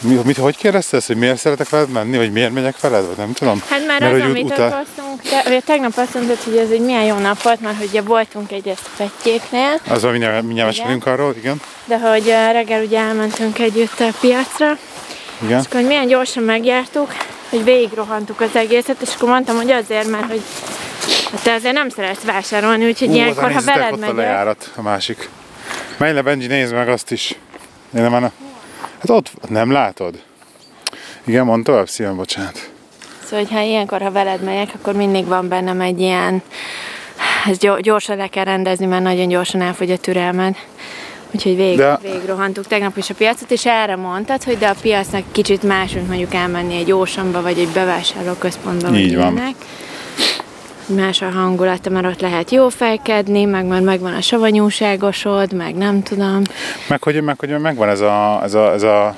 mi, 0.00 0.20
mit, 0.24 0.36
hogy 0.36 0.56
kérdezted 0.56 0.98
ezt, 0.98 1.06
hogy 1.06 1.16
miért 1.16 1.38
szeretek 1.38 1.68
veled 1.68 1.88
menni, 1.88 2.16
vagy 2.16 2.32
miért 2.32 2.52
megyek 2.52 2.80
veled, 2.80 3.06
vagy 3.06 3.16
nem 3.16 3.32
tudom. 3.32 3.62
Hát 3.68 3.86
már 3.86 4.00
Mert 4.00 4.14
az, 4.14 4.20
hogy 4.20 4.30
amit 4.30 4.58
okoztunk, 4.58 5.20
te, 5.22 5.42
vagy 5.44 5.64
tegnap 5.64 5.92
azt 5.96 6.14
mondtad, 6.14 6.38
hogy 6.38 6.56
ez 6.56 6.70
egy 6.70 6.80
milyen 6.80 7.04
jó 7.04 7.16
nap 7.16 7.42
volt, 7.42 7.60
mert 7.60 7.76
hogy 7.76 7.86
ugye 7.86 8.02
voltunk 8.02 8.52
egy 8.52 8.68
ezt 8.68 8.88
pettyéknél, 8.96 9.80
Az 9.88 10.02
van, 10.02 10.10
mindjárt, 10.10 10.42
mindjárt 10.42 10.76
mesélünk 10.76 11.06
arról, 11.06 11.34
igen. 11.36 11.60
de 11.84 11.98
hogy 11.98 12.26
reggel 12.26 12.84
ugye 12.84 12.98
elmentünk 12.98 13.58
együtt 13.58 14.00
a 14.00 14.08
piacra, 14.20 14.78
igen. 15.42 15.60
és 15.60 15.66
akkor 15.66 15.80
hogy 15.80 15.88
milyen 15.88 16.06
gyorsan 16.06 16.42
megjártuk, 16.42 17.12
hogy 17.50 17.64
végigrohantuk 17.64 18.40
az 18.40 18.56
egészet, 18.56 19.00
és 19.00 19.14
akkor 19.14 19.28
mondtam, 19.28 19.56
hogy 19.56 19.70
azért, 19.70 20.10
mert 20.10 20.26
hogy 20.26 20.42
hát 21.32 21.42
te 21.42 21.52
azért 21.52 21.74
nem 21.74 21.88
szeretsz 21.88 22.22
vásárolni, 22.24 22.86
úgyhogy 22.86 23.08
Ú, 23.08 23.12
ilyenkor, 23.12 23.52
ha 23.52 23.60
veled 23.60 23.92
ott 23.92 23.96
a 23.96 24.00
megyek, 24.00 24.16
lejárat, 24.16 24.70
a 24.76 24.82
másik. 24.82 25.28
Menj 25.96 26.12
le, 26.12 26.22
Benji, 26.22 26.46
nézd 26.46 26.74
meg 26.74 26.88
azt 26.88 27.10
is. 27.10 27.30
Én 27.96 28.02
nem. 28.02 28.12
Hát 29.00 29.10
ott 29.10 29.30
nem 29.48 29.72
látod. 29.72 30.22
Igen, 31.24 31.44
mondd 31.44 31.62
tovább, 31.62 31.88
szívem, 31.88 32.16
bocsánat. 32.16 32.70
Szóval, 33.24 33.44
ha 33.44 33.60
ilyenkor, 33.60 34.02
ha 34.02 34.10
veled 34.10 34.42
megyek, 34.42 34.68
akkor 34.74 34.94
mindig 34.94 35.26
van 35.26 35.48
bennem 35.48 35.80
egy 35.80 36.00
ilyen, 36.00 36.42
ez 37.46 37.58
gyo- 37.58 37.80
gyorsan 37.80 38.16
le 38.16 38.26
kell 38.26 38.44
rendezni, 38.44 38.86
mert 38.86 39.02
nagyon 39.02 39.28
gyorsan 39.28 39.60
elfogy 39.60 39.90
a 39.90 39.96
türelmed. 39.96 40.56
Úgyhogy 41.34 41.56
végig, 41.56 41.76
De- 41.76 41.98
de... 42.02 42.08
végig 42.10 42.28
rohantuk 42.28 42.66
tegnap 42.66 42.96
is 42.96 43.10
a 43.10 43.14
piacot, 43.14 43.50
és 43.50 43.66
erre 43.66 43.96
mondtad, 43.96 44.42
hogy 44.44 44.58
de 44.58 44.68
a 44.68 44.74
piacnak 44.82 45.22
kicsit 45.32 45.62
más, 45.62 45.92
mint 45.92 46.08
mondjuk 46.08 46.34
elmenni 46.34 46.76
egy 46.76 46.92
ósamba, 46.92 47.42
vagy 47.42 47.58
egy 47.58 47.68
bevásárlóközpontba, 47.68 48.96
Így 48.96 49.16
van. 49.16 49.32
ilyenek. 49.32 49.54
Más 50.86 51.22
a 51.22 51.30
hangulata, 51.30 51.90
mert 51.90 52.06
ott 52.06 52.20
lehet 52.20 52.50
jó 52.50 52.68
fejkedni, 52.68 53.44
meg 53.44 53.66
már 53.66 53.80
megvan 53.80 54.14
a 54.14 54.20
savanyúságosod, 54.20 55.52
meg 55.52 55.74
nem 55.74 56.02
tudom. 56.02 56.42
Meg 56.88 57.02
hogy, 57.02 57.22
meg, 57.22 57.38
hogy 57.38 57.58
megvan 57.58 57.88
ez 57.88 58.00
a, 58.00 58.40
ez 58.42 58.54
a, 58.54 58.72
ez 58.72 58.82
a 58.82 59.14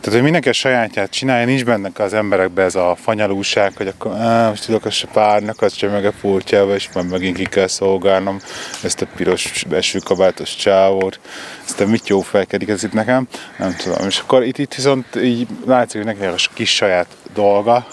tehát, 0.00 0.14
hogy 0.14 0.22
mindenki 0.22 0.48
a 0.48 0.52
sajátját 0.52 1.10
csinálja, 1.10 1.46
nincs 1.46 1.64
benne 1.64 1.90
az 1.94 2.14
emberekben 2.14 2.64
ez 2.64 2.74
a 2.74 2.96
fanyalúság, 3.02 3.72
hogy 3.76 3.86
akkor 3.86 4.16
á, 4.16 4.48
most 4.48 4.66
tudok 4.66 4.84
a 4.84 4.92
párnak, 5.12 5.62
az 5.62 5.72
csak 5.72 5.90
meg 5.90 6.04
a 6.04 6.12
pultjába, 6.20 6.74
és 6.74 6.88
már 6.94 7.04
megint 7.04 7.36
ki 7.36 7.44
kell 7.44 7.66
szolgálnom 7.66 8.40
ezt 8.82 9.02
a 9.02 9.06
piros 9.16 9.64
esőkabátos 9.70 10.56
csávót, 10.56 11.20
ezt 11.64 11.80
a 11.80 11.86
mit 11.86 12.08
jó 12.08 12.20
felkedik 12.20 12.68
ez 12.68 12.84
itt 12.84 12.92
nekem, 12.92 13.28
nem 13.58 13.76
tudom. 13.76 14.06
És 14.06 14.18
akkor 14.18 14.44
itt, 14.44 14.58
itt 14.58 14.74
viszont 14.74 15.16
így 15.16 15.46
látszik, 15.66 16.04
hogy 16.04 16.14
neki 16.14 16.24
a 16.24 16.34
kis 16.54 16.74
saját 16.74 17.06
dolga, 17.34 17.86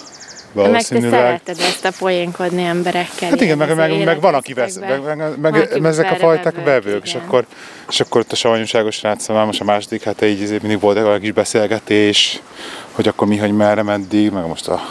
Meg 0.52 0.64
te 0.66 0.70
valószínűleg. 0.70 1.12
szereted 1.12 1.60
ezt 1.60 1.86
a 1.86 1.92
poénkodni 2.00 2.64
emberekkel. 2.64 3.30
Hát 3.30 3.42
igen, 3.42 3.58
meg, 3.58 3.76
meg, 3.76 4.04
meg 4.04 4.22
van, 4.22 4.34
aki 4.34 4.54
vesz, 4.54 4.78
meg, 4.78 5.02
meg, 5.16 5.40
meg, 5.40 5.86
ezek 5.86 6.12
a 6.12 6.16
fajták 6.16 6.56
vevők, 6.56 6.84
vevők, 6.84 7.04
és 7.06 7.16
akkor, 7.16 7.46
és 7.90 8.00
akkor 8.00 8.22
ott 8.22 8.32
a 8.32 8.36
savanyúságos 8.36 9.02
rác, 9.02 9.28
már 9.28 9.46
most 9.46 9.62
a 9.62 9.64
második 9.64 10.04
hete 10.04 10.28
így 10.28 10.50
mindig 10.50 10.80
volt 10.80 10.98
egy 10.98 11.20
kis 11.20 11.32
beszélgetés, 11.32 12.42
hogy 12.92 13.08
akkor 13.08 13.28
mi, 13.28 13.38
hogy 13.38 13.52
merre, 13.52 13.84
meddig, 13.84 14.32
meg 14.32 14.48
most 14.48 14.68
a 14.68 14.82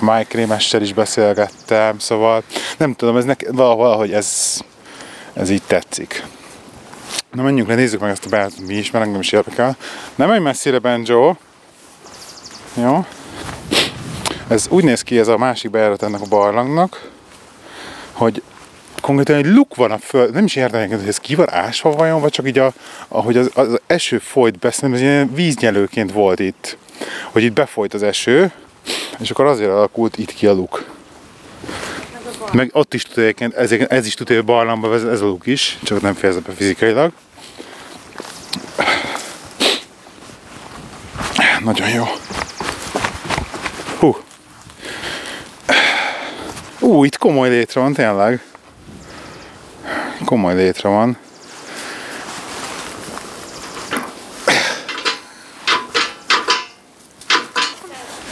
májkrémessel 0.00 0.82
is 0.82 0.92
beszélgettem, 0.92 1.98
szóval 1.98 2.42
nem 2.76 2.94
tudom, 2.94 3.16
ez 3.16 3.24
nek, 3.24 3.46
valahogy 3.50 4.12
ez, 4.12 4.60
ez 5.32 5.50
így 5.50 5.62
tetszik. 5.66 6.24
Na 7.32 7.42
menjünk 7.42 7.68
le, 7.68 7.74
nézzük 7.74 8.00
meg 8.00 8.10
ezt 8.10 8.24
a 8.26 8.28
beállatot 8.28 8.66
mi 8.66 8.74
is, 8.74 8.90
mert 8.90 9.04
engem 9.04 9.20
is 9.20 9.32
érdekel. 9.32 9.76
Nem 10.14 10.28
menj 10.28 10.42
messzire, 10.42 10.78
Benjo. 10.78 11.34
Jó? 12.74 13.04
Ez 14.50 14.66
úgy 14.70 14.84
néz 14.84 15.02
ki 15.02 15.18
ez 15.18 15.28
a 15.28 15.36
másik 15.36 15.70
bejárat 15.70 16.02
ennek 16.02 16.20
a 16.20 16.28
barlangnak, 16.28 17.10
hogy 18.12 18.42
konkrétan 19.00 19.36
egy 19.36 19.46
luk 19.46 19.74
van 19.74 19.90
a 19.90 19.98
föld, 19.98 20.32
nem 20.32 20.44
is 20.44 20.56
értem, 20.56 20.88
hogy 20.88 21.08
ez 21.08 21.18
ki 21.18 21.34
van 21.34 21.50
ásva 21.50 21.90
vajon, 21.90 22.20
vagy 22.20 22.30
csak 22.30 22.46
így 22.46 22.58
a, 22.58 22.72
ahogy 23.08 23.36
az, 23.36 23.50
az 23.54 23.80
eső 23.86 24.18
folyt 24.18 24.58
be, 24.58 24.70
szerintem 24.70 24.98
ez 24.98 25.10
ilyen 25.10 25.34
víznyelőként 25.34 26.12
volt 26.12 26.38
itt, 26.38 26.76
hogy 27.32 27.42
itt 27.42 27.52
befolyt 27.52 27.94
az 27.94 28.02
eső, 28.02 28.52
és 29.18 29.30
akkor 29.30 29.46
azért 29.46 29.70
alakult 29.70 30.18
itt 30.18 30.32
ki 30.32 30.46
a 30.46 30.52
luk. 30.52 30.84
Meg 32.52 32.70
ott 32.72 32.94
is 32.94 33.02
tudja, 33.02 33.48
ez, 33.56 33.72
ez 33.72 34.06
is 34.06 34.14
tudja, 34.14 34.36
hogy 34.36 34.44
barlangba 34.44 34.88
vezet, 34.88 35.12
ez 35.12 35.20
a 35.20 35.26
luk 35.26 35.46
is, 35.46 35.78
csak 35.82 36.00
nem 36.00 36.14
fejezett 36.14 36.42
be 36.42 36.52
fizikailag. 36.52 37.12
Nagyon 41.64 41.88
jó. 41.88 42.04
Ú, 46.82 47.04
itt 47.04 47.18
komoly 47.18 47.48
létre 47.48 47.80
van, 47.80 47.92
tényleg. 47.92 48.42
Komoly 50.24 50.54
létre 50.54 50.88
van. 50.88 51.16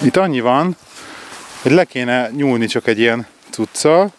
Itt 0.03 0.17
annyi 0.17 0.41
van, 0.41 0.77
hogy 1.63 1.73
le 1.73 1.85
kéne 1.85 2.31
nyúlni 2.31 2.67
csak 2.67 2.87
egy 2.87 2.99
ilyen 2.99 3.27
cuccal, 3.51 4.13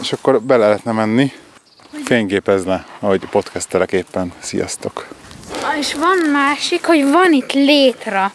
és 0.00 0.12
akkor 0.12 0.42
bele 0.42 0.66
lehetne 0.66 0.92
menni. 0.92 1.32
Fényképezne, 2.04 2.86
ahogy 2.98 3.20
podcastelek 3.30 3.92
éppen. 3.92 4.32
Sziasztok! 4.38 5.08
És 5.78 5.94
van 5.94 6.30
másik, 6.32 6.84
hogy 6.84 7.10
van 7.10 7.32
itt 7.32 7.52
létra 7.52 8.32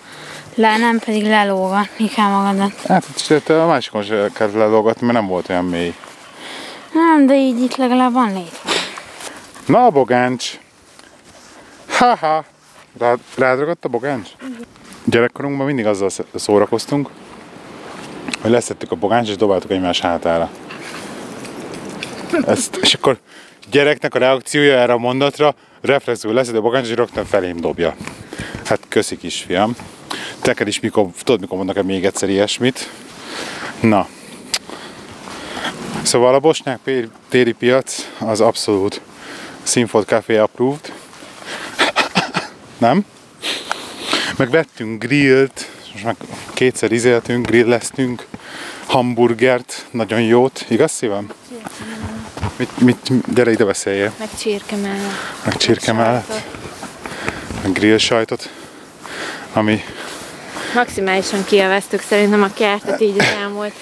le, 0.55 0.77
nem 0.77 0.99
pedig 0.99 1.23
lelógatni 1.25 2.07
kell 2.07 2.29
magadat. 2.29 2.81
Hát 2.87 3.05
itt 3.29 3.49
a 3.49 3.65
másikon 3.65 4.03
se 4.03 4.29
kell 4.33 4.51
lelógatni, 4.53 5.05
mert 5.05 5.17
nem 5.19 5.27
volt 5.27 5.49
olyan 5.49 5.65
mély. 5.65 5.93
Nem, 6.93 7.25
de 7.25 7.35
így 7.35 7.61
itt 7.61 7.75
legalább 7.75 8.13
van 8.13 8.33
lét. 8.33 8.59
Na 9.65 9.85
a 9.85 9.89
bogáncs! 9.89 10.59
Haha! 11.89 12.45
Rád, 12.99 13.19
rád 13.37 13.59
ragadt 13.59 13.85
a 13.85 13.89
bogáncs? 13.89 14.29
Gyerekkorunkban 15.05 15.65
mindig 15.65 15.85
azzal 15.85 16.09
sz- 16.09 16.25
szórakoztunk, 16.35 17.09
hogy 18.41 18.51
leszettük 18.51 18.91
a 18.91 18.95
bogáncs 18.95 19.29
és 19.29 19.35
dobáltuk 19.35 19.71
egymás 19.71 19.99
hátára. 19.99 20.49
Ezt, 22.47 22.75
és 22.75 22.93
akkor 22.93 23.17
gyereknek 23.71 24.15
a 24.15 24.19
reakciója 24.19 24.77
erre 24.77 24.93
a 24.93 24.97
mondatra 24.97 25.55
reflexül 25.81 26.33
leszed 26.33 26.55
a 26.55 26.61
bogáncs 26.61 26.87
és 26.87 26.95
rögtön 26.95 27.25
felém 27.25 27.59
dobja. 27.59 27.95
Hát 28.65 28.79
köszi 28.87 29.17
kisfiam. 29.17 29.75
Teked 30.41 30.67
is 30.67 30.79
mikor, 30.79 31.07
tudod 31.23 31.39
mikor 31.41 31.57
mondnak 31.57 31.83
még 31.83 32.05
egyszer 32.05 32.29
ilyesmit? 32.29 32.89
Na. 33.79 34.07
Szóval 36.03 36.33
a 36.33 36.39
Bosnyák 36.39 36.79
téri 37.29 37.51
piac 37.51 38.07
az 38.19 38.41
abszolút 38.41 39.01
Sinfot 39.63 40.07
Café 40.07 40.37
approved. 40.37 40.93
Nem? 42.77 43.05
Meg 44.37 44.49
vettünk 44.49 45.03
grillt, 45.03 45.69
most 45.91 46.03
már 46.03 46.15
kétszer 46.53 46.91
izéltünk, 46.91 47.47
grilleztünk, 47.47 48.25
hamburgert, 48.85 49.85
nagyon 49.91 50.21
jót, 50.21 50.65
igaz 50.67 50.91
szívem? 50.91 51.31
Mit, 52.55 52.79
mit, 52.79 53.33
gyere 53.33 53.51
ide 53.51 53.65
beszéljél, 53.65 54.13
Meg 54.19 54.29
csirke 54.39 54.75
mellett. 54.75 55.45
meg 55.45 55.57
csirke 55.57 55.93
Meg 55.93 56.05
mellett, 56.05 56.41
meg 57.63 57.71
grill 57.71 57.97
sajtot, 57.97 58.49
ami 59.53 59.83
Maximálisan 60.73 61.45
kiaveztük 61.45 62.01
szerintem 62.01 62.43
a 62.43 62.53
kertet 62.53 63.01
így 63.01 63.19
az 63.19 63.25
elmúlt 63.41 63.73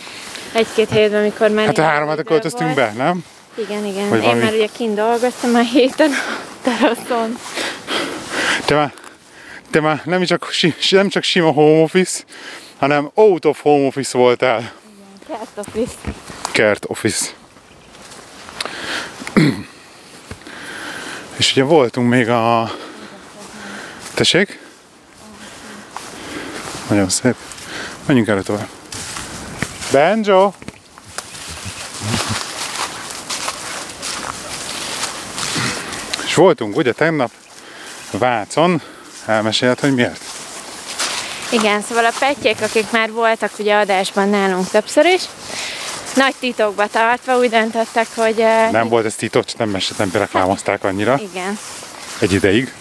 egy-két 0.53 0.89
hétben, 0.89 1.19
amikor 1.21 1.49
már 1.49 1.65
Hát 1.65 1.77
a 1.77 1.81
ilyen 1.81 1.91
három 1.93 2.07
hete 2.09 2.21
idő 2.21 2.29
költöztünk 2.29 2.73
volt. 2.73 2.95
be, 2.95 3.03
nem? 3.03 3.23
Igen, 3.57 3.85
igen. 3.85 4.09
Vagy 4.09 4.17
Én 4.17 4.23
valami- 4.23 4.43
már 4.43 4.53
ugye 4.53 4.67
kint 4.77 4.95
dolgoztam 4.95 5.55
a 5.55 5.59
héten 5.61 6.11
a 6.11 6.41
teraszon. 6.63 7.37
Te 8.65 8.75
már, 8.75 8.93
te 9.71 9.79
már 9.79 10.01
nem 10.05 10.23
csak, 10.23 10.49
nem 10.89 11.09
csak 11.09 11.23
sima 11.23 11.51
home 11.51 11.81
office, 11.81 12.23
hanem 12.79 13.11
out 13.13 13.45
of 13.45 13.61
home 13.61 13.85
office 13.87 14.17
voltál. 14.17 14.71
Kert 15.27 15.49
office. 15.67 15.93
Kert 16.51 16.85
office. 16.87 17.25
És 21.37 21.51
ugye 21.51 21.63
voltunk 21.63 22.09
még 22.09 22.29
a... 22.29 22.71
Tessék? 24.13 24.59
Nagyon 26.91 27.09
szép. 27.09 27.35
Menjünk 28.05 28.27
erre 28.27 28.41
tovább. 28.41 28.67
Benjo! 29.91 30.51
És 36.25 36.35
voltunk 36.35 36.77
ugye 36.77 36.91
tegnap 36.91 37.31
Vácon. 38.11 38.81
Elmesélt, 39.25 39.79
hogy 39.79 39.93
miért? 39.93 40.21
Igen, 41.49 41.81
szóval 41.81 42.05
a 42.05 42.11
pettyék, 42.19 42.61
akik 42.61 42.91
már 42.91 43.11
voltak 43.11 43.51
ugye 43.59 43.75
adásban 43.75 44.29
nálunk 44.29 44.69
többször 44.69 45.05
is, 45.05 45.21
nagy 46.15 46.35
titokba 46.39 46.87
tartva 46.87 47.37
úgy 47.37 47.49
döntöttek, 47.49 48.07
hogy... 48.15 48.45
Nem 48.71 48.87
volt 48.87 49.05
ez 49.05 49.15
titok, 49.15 49.57
nem 49.57 49.69
meséltem, 49.69 50.09
nem 50.11 50.21
reklámozták 50.21 50.83
annyira. 50.83 51.19
Igen. 51.31 51.57
Egy 52.19 52.33
ideig. 52.33 52.73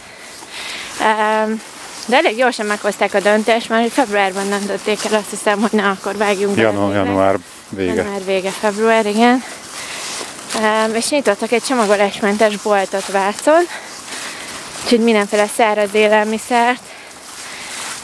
Em, 1.00 1.62
De 2.06 2.16
elég 2.16 2.36
gyorsan 2.36 2.66
meghozták 2.66 3.14
a 3.14 3.20
döntést, 3.20 3.68
mert 3.68 3.82
hogy 3.82 3.92
februárban 3.92 4.48
döntötték 4.48 4.98
el, 5.04 5.14
azt 5.18 5.30
hiszem, 5.30 5.60
hogy 5.60 5.72
na, 5.72 5.90
akkor 5.90 6.16
vágjunk 6.16 6.54
végre. 6.54 6.70
január 6.70 7.38
vége. 7.68 7.94
Január 7.94 8.24
vége, 8.24 8.50
február, 8.50 9.06
igen. 9.06 9.42
Um, 10.58 10.94
és 10.94 11.08
nyitottak 11.08 11.52
egy 11.52 11.62
csomagolásmentes 11.62 12.56
boltot 12.56 13.06
Vácon, 13.06 13.62
úgyhogy 14.82 15.00
mindenféle 15.00 15.46
száraz 15.56 15.94
élelmiszert 15.94 16.82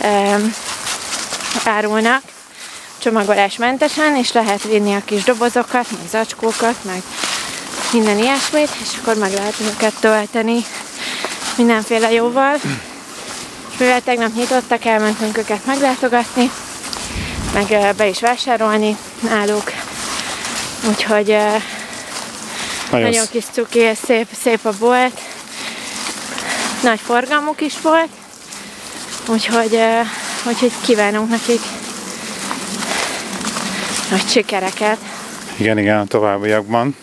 um, 0.02 0.54
árulnak 1.64 2.22
csomagolásmentesen, 2.98 4.16
és 4.16 4.32
lehet 4.32 4.62
vinni 4.62 4.94
a 4.94 5.02
kis 5.04 5.24
dobozokat, 5.24 5.90
meg 5.90 6.09
zacskókat, 6.11 6.76
meg 6.82 7.02
minden 7.92 8.18
ilyesmit, 8.18 8.70
és 8.82 8.88
akkor 9.00 9.16
meg 9.16 9.32
lehet 9.32 9.54
őket 9.61 9.94
tölteni 10.00 10.64
mindenféle 11.56 12.12
jóval. 12.12 12.56
Mivel 13.78 14.02
tegnap 14.02 14.34
nyitottak, 14.34 14.84
elmentünk 14.84 15.38
őket 15.38 15.66
meglátogatni, 15.66 16.50
meg 17.54 17.94
be 17.96 18.08
is 18.08 18.20
vásárolni 18.20 18.96
náluk. 19.20 19.72
Úgyhogy 20.88 21.30
ö, 21.30 21.56
Nagyon, 22.90 23.26
kis 23.30 23.44
cuki, 23.52 23.78
és 23.78 23.98
szép, 24.04 24.26
szép 24.42 24.64
a 24.64 24.72
bolt. 24.78 25.20
Nagy 26.82 27.00
forgalmuk 27.00 27.60
is 27.60 27.80
volt. 27.80 28.08
Úgyhogy, 29.28 29.78
úgyhogy 30.46 30.72
kívánunk 30.84 31.28
nekik 31.30 31.60
nagy 34.10 34.28
sikereket. 34.28 34.98
Igen, 35.56 35.78
igen, 35.78 35.98
a 35.98 36.04
továbbiakban, 36.04 36.96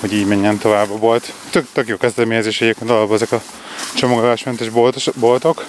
hogy 0.00 0.12
így 0.12 0.26
menjen 0.26 0.58
tovább 0.58 0.90
a 0.90 0.98
bolt. 0.98 1.32
Tök, 1.50 1.66
tök 1.72 1.88
jó 1.88 1.96
kezdeményezés 1.96 2.60
egyébként 2.60 2.90
alapban 2.90 3.16
ezek 3.16 3.32
a 3.32 3.42
csomagolásmentes 3.94 4.68
boltos, 4.68 5.08
boltok. 5.14 5.64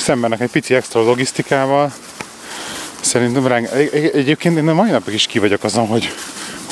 Szembenek 0.00 0.40
egy 0.40 0.50
pici 0.50 0.74
extra 0.74 1.00
logisztikával. 1.02 1.92
Szerintem 3.00 3.52
egy- 3.72 4.10
egyébként 4.14 4.56
én 4.56 4.68
a 4.68 4.74
mai 4.74 4.90
napig 4.90 5.14
is 5.14 5.26
ki 5.26 5.38
vagyok 5.38 5.64
azon, 5.64 5.86
hogy, 5.86 6.14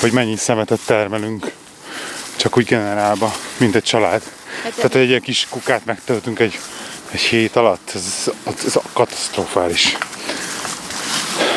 hogy 0.00 0.12
mennyi 0.12 0.36
szemetet 0.36 0.78
termelünk. 0.86 1.50
Csak 2.36 2.56
úgy 2.56 2.64
generálva, 2.64 3.34
mint 3.56 3.74
egy 3.74 3.82
család. 3.82 4.22
Hát 4.62 4.72
Tehát 4.74 4.94
egy 4.94 5.08
ilyen 5.08 5.20
kis 5.20 5.46
kukát 5.50 5.84
megtöltünk 5.84 6.38
egy, 6.38 6.58
egy 7.10 7.20
hét 7.20 7.56
alatt, 7.56 7.90
ez, 7.94 8.30
ez 8.66 8.74
katasztrofális. 8.92 9.96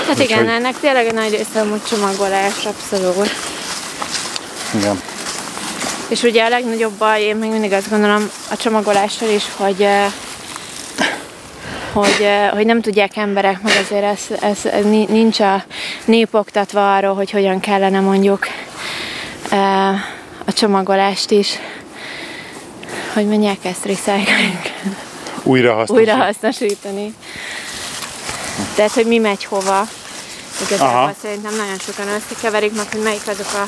Hát 0.08 0.20
igen, 0.20 0.40
Úgyhogy- 0.40 0.56
ennek 0.56 0.80
tényleg 0.80 1.14
nagy 1.14 1.32
része 1.32 1.60
amúgy 1.62 1.84
csomagolás, 1.84 2.54
abszolút. 2.66 3.30
Igen. 4.76 5.02
És 6.08 6.22
ugye 6.22 6.44
a 6.44 6.50
legnagyobb 6.50 6.94
baj, 6.94 7.22
én 7.22 7.36
még 7.36 7.52
mindig 7.52 7.72
azt 7.72 7.90
gondolom 7.90 8.30
a 8.50 8.58
csomagolással 8.58 9.30
is, 9.30 9.44
hogy 9.56 9.82
eh, 9.82 10.12
hogy, 11.94 12.28
hogy 12.52 12.66
nem 12.66 12.82
tudják 12.82 13.18
emberek, 13.18 13.62
meg 13.62 13.74
azért 13.84 14.04
ez, 14.04 14.20
ez, 14.42 14.66
ez 14.66 14.86
ni- 14.86 15.06
nincs 15.10 15.40
a 15.40 15.64
nép 16.06 16.34
oktatva 16.34 16.96
arról, 16.96 17.16
hogy 17.16 17.32
hogyan 17.32 17.60
kellene 17.60 18.00
mondjuk 18.00 18.48
a 20.46 20.54
csomagolást 20.54 21.32
is, 21.32 21.50
hogy 23.14 23.28
mondják 23.28 23.66
ezt 23.66 23.86
recycling, 23.86 24.60
Újra 25.44 25.74
hasznosítani. 25.74 26.00
újrahasznosítani. 26.00 27.14
Tehát, 28.76 28.92
hogy 28.92 29.06
mi 29.06 29.18
megy 29.18 29.46
hova. 29.46 29.88
Igazából 30.66 30.96
Aha. 30.98 31.14
szerintem 31.22 31.56
nagyon 31.56 31.78
sokan 31.78 32.08
összekeverik, 32.08 32.76
meg 32.76 32.86
hogy 32.92 33.02
melyik 33.02 33.28
azok 33.28 33.54
a 33.54 33.68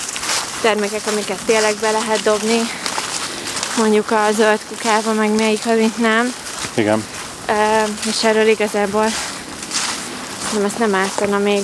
termékek, 0.61 1.01
amiket 1.11 1.39
tényleg 1.45 1.73
be 1.81 1.91
lehet 1.91 2.23
dobni, 2.23 2.59
mondjuk 3.77 4.11
a 4.11 4.31
zöld 4.31 4.59
kukába, 4.69 5.13
meg 5.13 5.35
melyik, 5.35 5.65
amit 5.65 5.97
nem. 5.97 6.33
Igen. 6.75 7.03
És 8.09 8.23
erről 8.23 8.47
igazából 8.47 9.05
nem 10.53 10.65
ezt 10.65 10.79
nem 10.79 10.95
ártana 10.95 11.37
még 11.37 11.61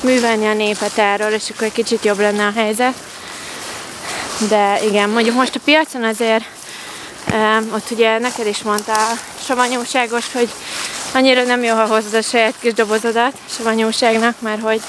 művelni 0.00 0.46
a 0.46 0.54
népet 0.54 0.98
erről, 0.98 1.32
és 1.32 1.50
akkor 1.50 1.66
egy 1.66 1.72
kicsit 1.72 2.04
jobb 2.04 2.18
lenne 2.18 2.46
a 2.46 2.52
helyzet. 2.54 2.94
De 4.48 4.78
igen, 4.84 5.08
mondjuk 5.08 5.34
most 5.34 5.56
a 5.56 5.60
piacon 5.64 6.04
azért 6.04 6.44
ö, 7.32 7.74
ott 7.74 7.90
ugye 7.90 8.18
neked 8.18 8.46
is 8.46 8.62
mondta 8.62 8.92
a 8.92 9.18
savanyúságos, 9.44 10.32
hogy 10.32 10.48
annyira 11.14 11.42
nem 11.42 11.62
jó, 11.62 11.74
ha 11.74 11.86
hozod 11.86 12.14
a 12.14 12.22
saját 12.22 12.54
kis 12.60 12.72
dobozodat 12.72 13.32
savanyúságnak, 13.56 14.40
mert 14.40 14.60
hogy 14.60 14.80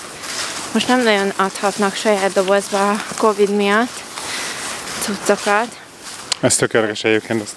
most 0.74 0.88
nem 0.88 1.02
nagyon 1.02 1.34
adhatnak 1.36 1.96
saját 1.96 2.34
dobozba 2.34 2.90
a 2.90 3.04
Covid 3.18 3.50
miatt 3.50 4.02
cuccokat. 5.02 5.68
Ez 6.40 6.56
tökéletes 6.56 7.04
egyébként, 7.04 7.42
azt 7.42 7.56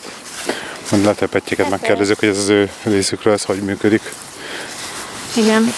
majd 0.91 1.05
letepetjéket 1.05 1.71
megkérdezzük, 1.71 2.19
hogy 2.19 2.29
ez 2.29 2.39
az 2.39 2.49
ő 2.49 2.71
részükről 2.83 3.33
ez 3.33 3.45
hogy 3.45 3.61
működik. 3.61 4.03
Igen. 5.37 5.75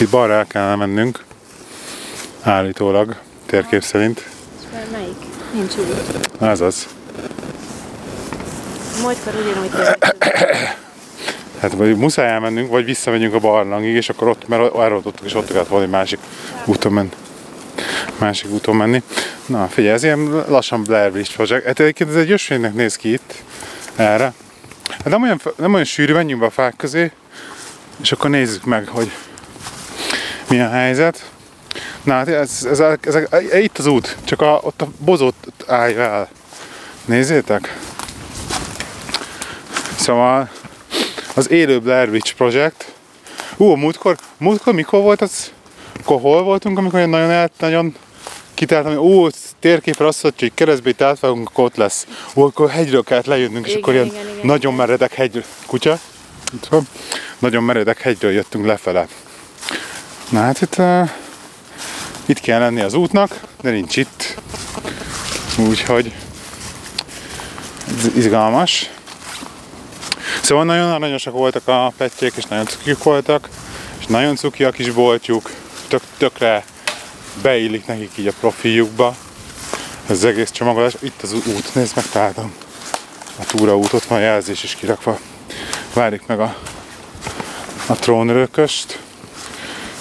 Itt 0.00 0.08
balra 0.08 0.32
el 0.32 0.46
kellene 0.46 0.74
mennünk, 0.74 1.24
állítólag, 2.42 3.16
térkép 3.46 3.82
szerint. 3.82 4.26
Melyik? 4.92 5.16
Nincs 5.52 5.72
úgy. 5.76 5.94
Ez 6.40 6.60
az. 6.60 6.86
Múltkor 9.02 9.34
ugyanúgy. 9.34 9.70
Hát 11.60 11.72
vagy 11.72 11.96
muszáj 11.96 12.28
elmennünk, 12.28 12.70
vagy 12.70 12.84
visszamegyünk 12.84 13.34
a 13.34 13.38
barlangig, 13.38 13.94
és 13.94 14.08
akkor 14.08 14.28
ott, 14.28 14.48
mert 14.48 14.72
tudtuk, 15.02 15.26
és 15.26 15.34
ott 15.34 15.52
kellett 15.52 15.68
volna 15.68 15.84
egy 15.84 15.90
másik 15.90 16.18
úton 16.64 16.92
menni. 16.92 17.10
Másik 18.18 18.50
úton 18.50 18.76
menni. 18.76 19.02
Na, 19.46 19.68
figyelj, 19.68 19.94
ez 19.94 20.02
ilyen 20.02 20.44
lassan 20.48 20.82
Blair 20.82 21.12
Witch 21.12 21.34
Project. 21.34 21.66
Hát 21.66 21.80
egyébként 21.80 22.10
ez 22.10 22.16
egy 22.16 22.30
ösvénynek 22.30 22.74
néz 22.74 22.96
ki 22.96 23.12
itt, 23.12 23.34
erre. 23.96 24.32
Hát 24.88 25.08
nem 25.08 25.22
olyan, 25.22 25.40
nem 25.56 25.72
olyan 25.72 25.84
sűrű, 25.84 26.12
menjünk 26.12 26.40
be 26.40 26.46
a 26.46 26.50
fák 26.50 26.74
közé, 26.76 27.12
és 28.00 28.12
akkor 28.12 28.30
nézzük 28.30 28.64
meg, 28.64 28.88
hogy 28.88 29.10
mi 30.48 30.60
a 30.60 30.68
helyzet. 30.68 31.30
Na 32.02 32.12
hát 32.12 32.28
ez, 32.28 32.66
ez, 32.70 32.80
ez, 32.80 32.98
ez, 33.00 33.14
ez, 33.30 33.54
itt 33.54 33.78
az 33.78 33.86
út, 33.86 34.16
csak 34.24 34.40
a, 34.40 34.60
ott 34.62 34.82
a 34.82 34.88
bozót 34.98 35.34
állj 35.66 35.96
el. 35.96 36.28
Nézzétek! 37.04 37.78
Szóval 39.96 40.50
az 41.34 41.50
élő 41.50 41.80
Blair 41.80 42.08
Witch 42.08 42.34
Project. 42.34 42.92
Ú, 43.56 43.74
múltkor, 43.74 44.16
múltkor 44.36 44.74
mikor 44.74 45.00
volt 45.00 45.20
az? 45.20 45.52
Akkor 46.00 46.20
hol 46.20 46.42
voltunk, 46.42 46.78
amikor 46.78 47.06
nagyon, 47.06 47.30
el, 47.30 47.50
nagyon 47.58 47.94
kitált, 48.62 48.86
hogy 48.86 48.96
ó, 48.96 49.28
térképre 49.60 50.06
azt 50.06 50.22
mondta, 50.22 50.44
hogy 50.44 50.54
keresztbe 50.54 50.88
itt 50.88 51.02
átvágunk, 51.02 51.48
akkor 51.48 51.64
ott 51.64 51.76
lesz. 51.76 52.06
Ó, 52.34 52.42
akkor 52.42 52.70
hegyről 52.70 53.02
kellett 53.02 53.26
lejönnünk, 53.26 53.64
és 53.66 53.70
Igen, 53.70 53.82
akkor 53.82 53.94
ilyen 53.94 54.06
igen, 54.06 54.20
igen, 54.20 54.46
nagyon 54.46 54.72
igen. 54.72 54.86
meredek 54.86 55.12
hegy, 55.12 55.44
kutya, 55.66 55.98
itt 56.52 56.66
van, 56.66 56.88
nagyon 57.38 57.62
meredek 57.62 58.00
hegyről 58.00 58.30
jöttünk 58.30 58.66
lefele. 58.66 59.06
Na 60.28 60.40
hát 60.40 60.60
itt, 60.60 60.78
uh, 60.78 61.10
itt 62.26 62.40
kell 62.40 62.58
lenni 62.58 62.80
az 62.80 62.94
útnak, 62.94 63.40
de 63.60 63.70
nincs 63.70 63.96
itt. 63.96 64.36
Úgyhogy 65.68 66.12
ez 67.98 68.16
izgalmas. 68.16 68.90
Szóval 70.42 70.64
nagyon 70.64 70.92
aranyosak 70.92 71.32
voltak 71.32 71.68
a 71.68 71.92
pettyék, 71.96 72.32
és 72.36 72.44
nagyon 72.44 72.66
cukik 72.66 73.02
voltak, 73.02 73.48
és 73.98 74.06
nagyon 74.06 74.36
cuki 74.36 74.64
a 74.64 74.70
kis 74.70 74.90
boltjuk, 74.90 75.50
tök, 75.88 76.02
tökre 76.16 76.64
beillik 77.42 77.86
nekik 77.86 78.10
így 78.16 78.26
a 78.26 78.32
profiljukba. 78.40 79.14
Ez 80.06 80.16
az 80.16 80.24
egész 80.24 80.50
csomagolás. 80.50 80.92
Itt 81.00 81.22
az 81.22 81.32
út, 81.32 81.74
nézd 81.74 81.92
meg, 81.96 82.04
találtam. 82.12 82.52
A 83.38 83.44
túraút, 83.44 83.92
ott 83.92 84.04
van 84.04 84.18
a 84.18 84.22
jelzés 84.22 84.62
is 84.62 84.74
kirakva. 84.74 85.18
Várjuk 85.94 86.26
meg 86.26 86.40
a, 86.40 86.56
a 87.86 87.92
trónörököst. 87.92 88.98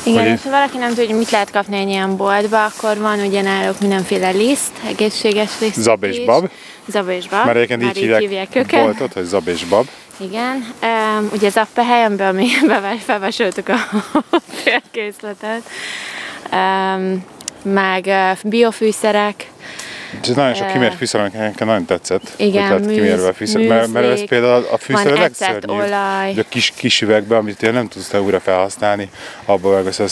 Igen, 0.04 0.26
és 0.28 0.41
ha 0.44 0.50
valaki 0.50 0.78
nem 0.78 0.88
tudja, 0.88 1.06
hogy 1.06 1.15
mit 1.17 1.30
lehet 1.30 1.52
kapni 1.52 1.78
egy 1.78 1.88
ilyen 1.88 2.17
boltba, 2.17 2.65
akkor 2.65 2.98
van 2.98 3.20
ugye 3.20 3.41
náluk 3.41 3.80
mindenféle 3.80 4.30
liszt, 4.30 4.72
egészséges 4.88 5.50
liszt. 5.60 5.80
Zab 5.80 6.04
és 6.04 6.26
bab. 6.26 6.50
Zab 6.88 7.10
és 7.10 7.28
bab. 7.28 7.46
Mert 7.46 7.58
egyébként 7.58 7.82
Már 7.82 7.98
így 7.98 8.17
hívják 8.17 8.56
őket. 8.56 8.84
boltot, 8.84 9.13
hogy 9.13 9.26
Zab 9.26 9.48
és 9.48 9.63
Bab. 9.63 9.88
Igen. 10.17 10.74
Um, 10.84 11.30
ugye 11.34 11.50
Zappehely, 11.50 12.04
amiben 12.04 12.36
mi 12.36 12.48
beve- 12.67 13.04
felvásároltuk 13.04 13.70
a 13.70 13.76
félkészletet. 14.63 15.62
Meg 17.63 18.05
uh, 18.05 18.37
biofűszerek, 18.43 19.49
És 20.21 20.27
ez 20.27 20.35
nagyon 20.35 20.53
sok 20.53 20.65
Eh, 20.65 20.71
kimért 20.71 20.95
fűszer, 20.95 21.19
amik 21.19 21.33
nekem 21.33 21.67
nagyon 21.67 21.85
tetszett. 21.85 22.33
igen, 22.35 22.71
hogy 22.71 22.79
lett 22.85 22.93
kimérve 22.93 23.23
műz- 23.25 23.35
fűszer, 23.35 23.61
mert, 23.67 23.91
mert 23.91 24.05
ez 24.05 24.25
például 24.25 24.67
a 24.71 24.77
fűszer 24.77 25.11
a 25.11 25.19
legszörnyűbb. 25.19 25.69
olaj. 25.69 26.33
A 26.37 26.43
kis, 26.49 26.73
kis 26.75 27.01
üvegbe, 27.01 27.37
amit 27.37 27.57
te 27.57 27.71
nem 27.71 27.87
tudsz 27.87 28.07
te 28.07 28.21
újra 28.21 28.39
felhasználni, 28.39 29.09
abba 29.45 29.69
vágsz 29.69 29.99
a 29.99 30.07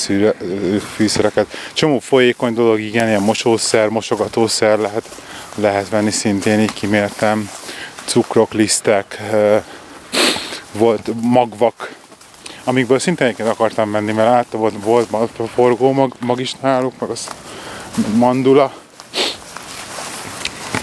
fűszereket. 0.96 1.46
Csomó 1.74 2.00
folyékony 2.00 2.54
dolog, 2.54 2.80
igen, 2.80 3.08
ilyen 3.08 3.22
mosószer, 3.22 3.88
mosogatószer 3.88 4.78
lehet, 4.78 5.10
lehet 5.56 5.90
venni 5.90 6.12
szintén, 6.12 6.60
így 6.60 6.74
kimértem. 6.74 7.50
Cukrok, 8.06 8.54
lisztek, 8.54 9.18
eh, 9.32 9.62
volt 10.72 11.10
magvak, 11.22 11.98
amikből 12.64 13.00
szintén 13.00 13.26
egyébként 13.28 13.50
akartam 13.50 13.90
menni, 13.90 14.12
mert 14.12 14.30
láttam, 14.30 14.60
volt, 14.60 14.74
volt 14.84 15.12
ma- 15.12 15.28
forgó 15.54 15.92
mag, 15.92 16.14
mag 16.20 16.40
is 16.40 16.54
náluk, 16.62 16.94
meg 17.00 17.10
az 17.10 17.28
mandula. 18.16 18.72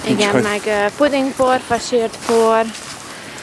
igen, 0.07 0.27
Úgyhogy- 0.35 0.43
meg 0.43 0.93
pudingpor, 0.97 1.61
fasírt 1.67 2.17
por, 2.27 2.63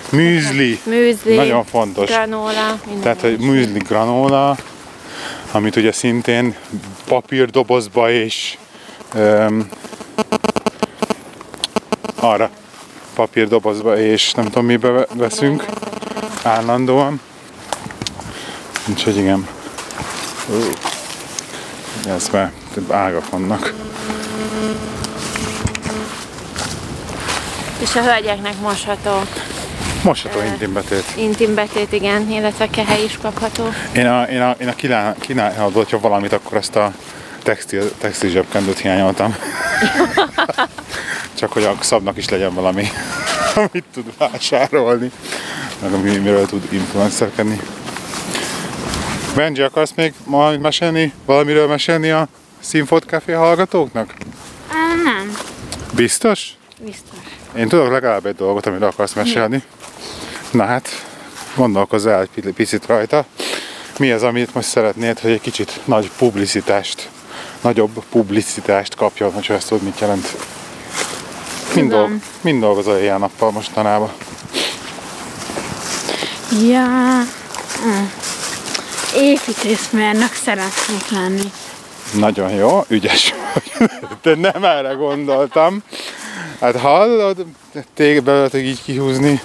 Műzli, 0.09 0.79
műzli, 0.83 1.35
nagyon 1.35 1.65
fontos. 1.65 2.09
granóla, 2.09 2.79
minden. 2.85 3.01
Tehát, 3.03 3.21
hogy 3.21 3.39
műzli 3.39 3.79
granola, 3.79 4.57
amit 5.51 5.75
ugye 5.75 5.91
szintén 5.91 6.55
papírdobozba 7.07 8.11
és 8.11 8.57
um, 9.15 9.69
arra 12.19 12.49
papírdobozba 13.15 13.97
és 13.99 14.33
nem 14.33 14.45
tudom 14.45 14.65
mibe 14.65 14.89
ve- 14.89 15.09
veszünk 15.13 15.65
állandóan. 16.43 17.21
Úgyhogy 18.89 19.17
igen. 19.17 19.47
Ez 22.07 22.29
már 22.31 22.51
több 22.73 22.91
ágak 22.91 23.29
vannak. 23.29 23.73
És 27.79 27.95
a 27.95 28.01
hölgyeknek 28.01 28.59
mosható 28.59 29.21
Mosható 30.03 30.41
intimbetét. 30.41 31.03
intimbetét, 31.15 31.91
igen, 31.91 32.29
illetve 32.29 32.69
kehely 32.69 33.03
is 33.03 33.17
kapható. 33.21 33.69
Én 33.95 34.05
a, 34.05 34.23
én 34.23 34.41
a, 34.41 34.55
én 34.59 34.67
a 34.67 34.75
kínál, 34.75 35.15
kínálható, 35.19 35.77
hogyha 35.77 35.99
valamit, 35.99 36.33
akkor 36.33 36.57
ezt 36.57 36.75
a 36.75 36.91
textil, 37.43 37.91
textil 37.97 38.29
zsebkendőt 38.29 38.79
hiányoltam. 38.79 39.35
Csak 41.39 41.51
hogy 41.51 41.63
a 41.63 41.75
szabnak 41.79 42.17
is 42.17 42.29
legyen 42.29 42.53
valami, 42.53 42.87
amit 43.55 43.85
tud 43.93 44.13
vásárolni, 44.17 45.11
meg 45.81 45.93
ami, 45.93 46.17
miről 46.17 46.45
tud 46.45 46.67
influencerkedni. 46.69 47.59
Benji, 49.35 49.61
akarsz 49.61 49.93
még 49.95 50.13
valamit 50.25 50.61
mesélni, 50.61 51.13
valamiről 51.25 51.67
mesélni 51.67 52.09
a 52.09 52.27
Színfot 52.59 53.03
Café 53.03 53.31
hallgatóknak? 53.31 54.13
Á, 54.69 54.95
nem, 55.03 55.37
Biztos? 55.95 56.49
biztos. 56.79 57.17
Én 57.57 57.67
tudok 57.67 57.89
legalább 57.91 58.25
egy 58.25 58.35
dolgot, 58.35 58.65
amiről 58.65 58.87
akarsz 58.87 59.13
mesélni. 59.13 59.63
Na 60.51 60.65
hát, 60.65 61.05
gondolkozz 61.55 62.05
el 62.05 62.21
egy 62.21 62.29
pi- 62.35 62.51
picit 62.51 62.85
rajta. 62.85 63.25
Mi 63.99 64.11
az, 64.11 64.23
amit 64.23 64.53
most 64.53 64.67
szeretnéd, 64.67 65.19
hogy 65.19 65.31
egy 65.31 65.41
kicsit 65.41 65.79
nagy 65.85 66.11
publicitást, 66.17 67.09
nagyobb 67.61 68.03
publicitást 68.09 68.95
kapjon, 68.95 69.31
hogyha 69.33 69.53
ezt 69.53 69.67
tudod, 69.67 69.83
mit 69.83 69.99
jelent? 69.99 70.35
Mind, 71.75 71.89
dolg, 71.89 72.11
mind 72.41 72.61
dolgozol 72.61 72.97
ilyen 72.97 73.19
nappal 73.19 73.51
mostanában. 73.51 74.11
Ja, 76.67 77.17
mm. 77.87 78.05
Építészmérnök 79.15 80.33
szeretnék 80.43 81.09
lenni. 81.11 81.51
Nagyon 82.13 82.51
jó, 82.51 82.85
ügyes 82.87 83.33
vagy. 83.53 83.89
De 84.21 84.35
nem 84.35 84.63
erre 84.63 84.93
gondoltam. 84.93 85.83
Hát 86.59 86.75
hallod, 86.79 87.45
téged 87.93 88.23
belőletek 88.23 88.61
így 88.61 88.83
kihúzni. 88.83 89.41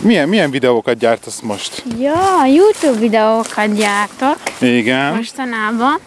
Milyen, 0.00 0.28
milyen 0.28 0.50
videókat 0.50 0.98
gyártasz 0.98 1.40
most? 1.40 1.82
Ja, 1.98 2.44
YouTube 2.46 2.98
videókat 2.98 3.74
gyártok 3.76 4.36
Igen, 4.58 5.14
mostanában. 5.14 5.98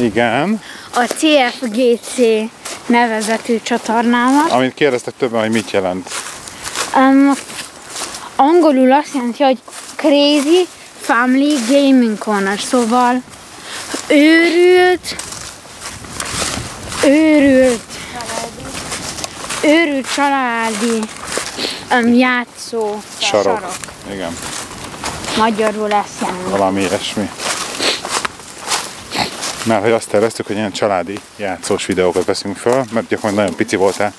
igen. 0.00 0.60
A 0.94 1.04
CFGC 1.16 2.16
nevezetű 2.86 3.60
csatornával. 3.62 4.50
Amit 4.50 4.74
kérdeztek 4.74 5.14
többen, 5.18 5.40
hogy 5.40 5.50
mit 5.50 5.70
jelent. 5.70 6.10
Um, 6.96 7.32
angolul 8.36 8.92
azt 8.92 9.14
jelenti, 9.14 9.42
hogy 9.42 9.58
Crazy 9.96 10.66
Family 11.04 11.54
Gaming 11.68 12.18
Corner, 12.18 12.60
szóval 12.60 13.22
őrült, 14.08 15.16
őrült, 17.04 17.82
őrült 19.62 20.12
családi 20.14 21.00
um, 21.90 22.14
játszó 22.14 23.00
Sarok. 23.18 23.44
sarok. 23.44 23.74
Igen, 24.12 24.36
Magyarul 25.36 25.88
jelenti. 25.88 26.50
valami 26.50 26.80
ilyesmi. 26.80 27.30
Mert 29.64 29.82
hogy 29.82 29.92
azt 29.92 30.08
terveztük, 30.08 30.46
hogy 30.46 30.56
ilyen 30.56 30.72
családi 30.72 31.20
játszós 31.36 31.86
videókat 31.86 32.24
veszünk 32.24 32.56
föl, 32.56 32.74
mert 32.74 33.08
gyakorlatilag 33.08 33.34
nagyon 33.34 33.54
pici 33.54 33.76
voltál, 33.76 34.12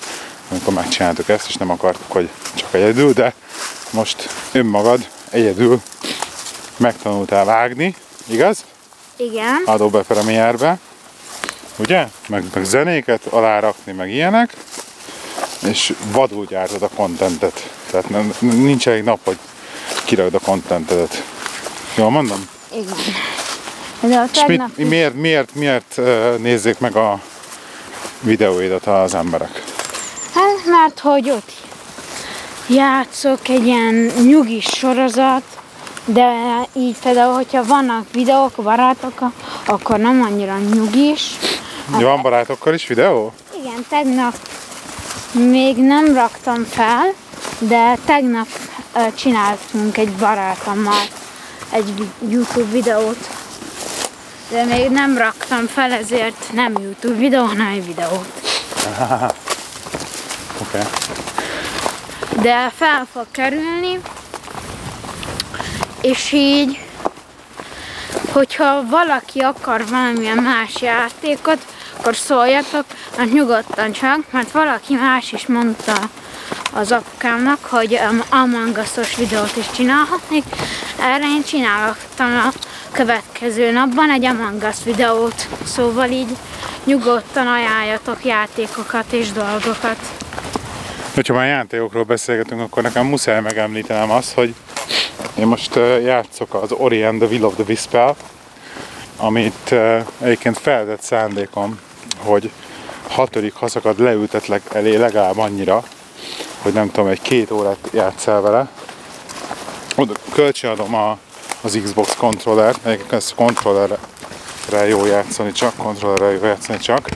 amikor 0.50 0.74
megcsináltuk 0.74 1.28
ezt, 1.28 1.48
és 1.48 1.54
nem 1.54 1.70
akartuk, 1.70 2.12
hogy 2.12 2.28
csak 2.54 2.74
egyedül, 2.74 3.12
de 3.12 3.34
most 3.90 4.28
önmagad 4.52 5.08
egyedül 5.30 5.82
megtanultál 6.76 7.44
vágni, 7.44 7.94
igaz? 8.26 8.64
Igen. 9.16 9.62
Adobe 9.64 10.02
Premiere-be, 10.02 10.78
ugye? 11.76 12.06
Meg, 12.28 12.44
meg 12.54 12.64
zenéket 12.64 13.26
alárakni, 13.26 13.92
meg 13.92 14.10
ilyenek, 14.10 14.52
és 15.62 15.94
vadul 16.12 16.44
gyártod 16.44 16.82
a 16.82 16.88
kontentet. 16.94 17.70
Tehát 17.90 18.08
nem, 18.08 18.32
nincs 18.38 18.88
elég 18.88 19.02
nap, 19.02 19.18
hogy 19.24 19.38
kirakd 20.04 20.34
a 20.34 20.38
kontentedet. 20.38 21.22
Jól 21.94 22.10
mondom? 22.10 22.48
Igen. 22.72 22.94
De 24.00 24.18
a 24.18 24.24
És 24.32 24.38
tegnap 24.38 24.76
mit, 24.76 24.88
miért, 24.88 25.14
miért, 25.14 25.54
miért 25.54 26.00
nézzék 26.38 26.78
meg 26.78 26.96
a 26.96 27.20
videóidat 28.20 28.86
az 28.86 29.14
emberek? 29.14 29.62
Hát, 30.34 30.64
mert 30.66 30.98
hogy 30.98 31.30
ott 31.30 31.52
játszok 32.68 33.48
egy 33.48 33.66
ilyen 33.66 33.94
nyugis 34.26 34.64
sorozat, 34.64 35.42
de 36.06 36.32
így 36.72 36.98
például, 36.98 37.34
hogyha 37.34 37.64
vannak 37.64 38.12
videók 38.12 38.52
barátokkal, 38.62 39.32
akkor 39.66 39.98
nem 39.98 40.22
annyira 40.22 40.58
nyugis. 40.58 41.36
De 41.98 42.04
van 42.04 42.22
barátokkal 42.22 42.74
is 42.74 42.86
videó? 42.86 43.32
Igen, 43.60 43.86
tegnap 43.88 44.34
még 45.32 45.76
nem 45.76 46.14
raktam 46.14 46.64
fel, 46.64 47.12
de 47.58 47.98
tegnap 48.04 48.46
csináltunk 49.14 49.96
egy 49.96 50.12
barátommal 50.12 51.02
egy 51.70 52.08
YouTube 52.28 52.70
videót. 52.70 53.28
de 54.50 54.64
még 54.64 54.90
nem 54.90 55.18
raktam 55.18 55.66
fel, 55.66 55.92
ezért 55.92 56.52
nem 56.52 56.72
YouTube 56.82 57.14
videó, 57.14 57.44
hanem 57.44 57.66
egy 57.66 57.86
videót. 57.86 58.32
Oké. 60.60 60.78
Okay. 60.78 60.86
De 62.42 62.72
fel 62.76 63.06
fog 63.12 63.26
kerülni, 63.30 64.00
és 66.10 66.32
így, 66.32 66.78
hogyha 68.32 68.86
valaki 68.88 69.40
akar 69.40 69.84
valamilyen 69.86 70.36
más 70.36 70.80
játékot, 70.80 71.66
akkor 71.98 72.16
szóljatok, 72.16 72.84
hát 73.16 73.32
nyugodtan 73.32 73.92
csak, 73.92 74.20
mert 74.30 74.50
valaki 74.50 74.94
más 74.94 75.32
is 75.32 75.46
mondta 75.46 75.94
az 76.72 76.92
apukámnak, 76.92 77.58
hogy 77.64 77.98
um, 78.10 78.22
Among 78.28 78.78
Us-os 78.78 79.16
videót 79.16 79.56
is 79.56 79.70
csinálhatnék. 79.74 80.44
Erre 81.00 81.24
én 81.24 81.42
csináltam 81.46 82.32
a 82.32 82.52
következő 82.92 83.70
napban 83.70 84.10
egy 84.10 84.24
Among 84.24 84.62
Us 84.62 84.84
videót, 84.84 85.48
szóval 85.64 86.10
így 86.10 86.36
nyugodtan 86.84 87.46
ajánljatok 87.46 88.24
játékokat 88.24 89.12
és 89.12 89.32
dolgokat. 89.32 89.98
Hogyha 91.14 91.34
már 91.34 91.46
játékokról 91.46 92.04
beszélgetünk, 92.04 92.60
akkor 92.60 92.82
nekem 92.82 93.06
muszáj 93.06 93.40
megemlítenem 93.40 94.10
azt, 94.10 94.32
hogy 94.34 94.54
én 95.34 95.46
most 95.46 95.74
játszok 96.02 96.54
az 96.54 96.72
Ori 96.72 97.02
and 97.02 97.18
the 97.20 97.28
Will 97.28 97.44
of 97.44 97.54
the 97.54 97.64
wisp 97.68 97.96
amit 99.16 99.74
egyébként 100.20 100.58
feltett 100.58 101.02
szándékom, 101.02 101.80
hogy 102.18 102.50
hatodik 103.08 103.54
haszakad 103.54 104.00
leültetlek 104.00 104.62
elé 104.72 104.96
legalább 104.96 105.38
annyira, 105.38 105.82
hogy 106.62 106.72
nem 106.72 106.90
tudom, 106.90 107.08
egy 107.10 107.22
két 107.22 107.50
órát 107.50 107.88
játszál 107.92 108.40
vele. 108.40 108.68
Oda 109.96 110.12
kölcsönadom 110.32 110.94
a, 110.94 111.18
az 111.60 111.78
Xbox 111.82 112.16
controller, 112.16 112.74
egyébként 112.82 113.12
ezt 113.12 113.34
controllerre 113.34 113.98
jó 114.88 115.06
játszani 115.06 115.52
csak, 115.52 115.76
controllerre 115.76 116.30
jó 116.30 116.44
játszani 116.44 116.78
csak. 116.78 117.08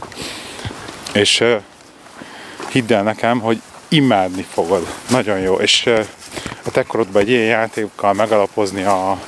És 1.13 1.45
hidd 2.69 2.93
el 2.93 3.03
nekem, 3.03 3.41
hogy 3.41 3.61
imádni 3.89 4.47
fogod. 4.53 4.87
Nagyon 5.09 5.39
jó. 5.39 5.55
És 5.55 5.91
a 6.65 6.71
te 6.71 6.83
korodban 6.83 7.23
egy 7.23 7.29
ilyen 7.29 7.45
játékkal 7.45 8.13
megalapozni 8.13 8.83
a, 8.83 9.11
a 9.11 9.19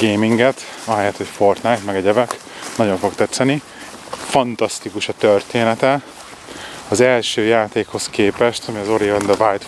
gaminget, 0.00 0.60
ahelyett, 0.84 1.16
hogy 1.16 1.26
Fortnite, 1.26 1.80
meg 1.84 1.96
egyebek, 1.96 2.36
nagyon 2.76 2.98
fog 2.98 3.14
tetszeni. 3.14 3.62
Fantasztikus 4.10 5.08
a 5.08 5.12
története. 5.18 6.02
Az 6.88 7.00
első 7.00 7.42
játékhoz 7.42 8.08
képest, 8.08 8.68
ami 8.68 8.78
az 8.78 8.88
Ori 8.88 9.08
and 9.08 9.26
the 9.26 9.46
White 9.46 9.64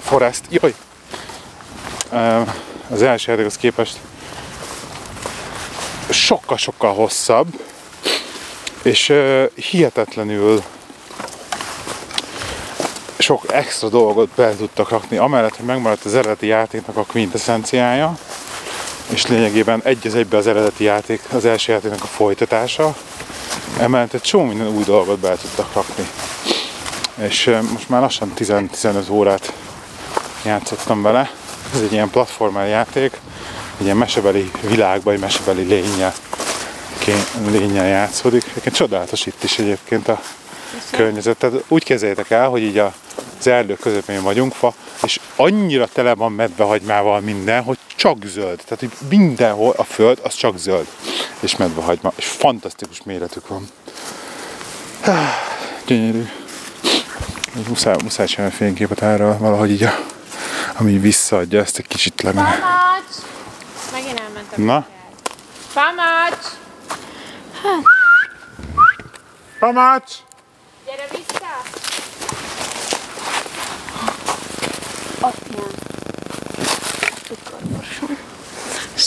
Forest, 0.00 0.42
jaj! 0.50 0.74
Az 2.90 3.02
első 3.02 3.30
játékhoz 3.30 3.56
képest 3.56 3.96
sokkal-sokkal 6.10 6.94
hosszabb, 6.94 7.46
és 8.82 9.12
hihetetlenül 9.54 10.62
sok 13.28 13.52
extra 13.52 13.88
dolgot 13.88 14.28
be 14.34 14.56
tudtak 14.56 14.88
rakni, 14.88 15.16
amellett, 15.16 15.56
hogy 15.56 15.66
megmaradt 15.66 16.04
az 16.04 16.14
eredeti 16.14 16.46
játéknak 16.46 16.96
a 16.96 17.04
quintessenciája, 17.04 18.18
és 19.08 19.26
lényegében 19.26 19.80
egy 19.84 20.06
az 20.06 20.14
egybe 20.14 20.36
az 20.36 20.46
eredeti 20.46 20.84
játék, 20.84 21.20
az 21.32 21.44
első 21.44 21.72
játéknak 21.72 22.02
a 22.02 22.06
folytatása, 22.06 22.96
emellett 23.78 24.12
egy 24.12 24.20
csomó 24.20 24.44
minden 24.44 24.68
új 24.68 24.84
dolgot 24.84 25.18
be 25.18 25.36
tudtak 25.36 25.72
rakni. 25.74 26.08
És 27.14 27.58
most 27.72 27.88
már 27.88 28.00
lassan 28.00 28.32
10-15 28.38 29.10
órát 29.10 29.52
játszottam 30.44 31.02
vele. 31.02 31.30
Ez 31.74 31.80
egy 31.80 31.92
ilyen 31.92 32.10
platformer 32.10 32.68
játék, 32.68 33.20
egy 33.78 33.84
ilyen 33.84 33.96
mesebeli 33.96 34.50
világban, 34.60 35.14
egy 35.14 35.20
mesebeli 35.20 35.62
lénye, 35.62 36.14
lénye 37.50 37.84
játszódik. 37.84 38.44
Egyébként 38.50 38.74
csodálatos 38.74 39.26
itt 39.26 39.42
is 39.42 39.58
egyébként 39.58 40.08
a 40.08 40.20
környezet. 40.90 41.36
Tehát 41.36 41.64
úgy 41.68 41.84
kezeljétek 41.84 42.30
el, 42.30 42.48
hogy 42.48 42.62
így 42.62 42.78
a 42.78 42.94
az 43.38 43.46
erdő 43.46 43.74
közepén 43.74 44.22
vagyunk, 44.22 44.52
fa, 44.52 44.74
és 45.02 45.20
annyira 45.36 45.86
tele 45.86 46.14
van 46.14 46.32
medvehagymával 46.32 47.20
minden, 47.20 47.62
hogy 47.62 47.78
csak 47.96 48.24
zöld. 48.24 48.60
Tehát, 48.64 48.80
hogy 48.80 48.92
mindenhol 49.08 49.74
a 49.76 49.84
föld 49.84 50.18
az 50.22 50.34
csak 50.34 50.58
zöld. 50.58 50.86
És 51.40 51.56
medvehagyma. 51.56 52.12
És 52.16 52.26
fantasztikus 52.26 53.02
méretük 53.02 53.48
van. 53.48 53.68
Gyönyörű. 55.86 56.28
Muszáj, 57.68 57.96
muszáj 58.02 58.26
csinálni 58.26 58.54
fényképet 58.54 59.02
erről, 59.02 59.38
valahogy 59.38 59.70
így 59.70 59.82
a, 59.82 59.98
ami 60.76 60.98
visszaadja 60.98 61.60
ezt 61.60 61.78
egy 61.78 61.86
kicsit 61.86 62.22
lemene. 62.22 62.50
Pamacs! 62.50 63.14
Megint 63.92 64.20
elmentem. 64.20 64.64
Na? 64.64 64.86
Pamacs! 65.72 66.46
Pamacs! 69.58 70.12
Gyere 70.86 71.06
vissza! 71.10 71.38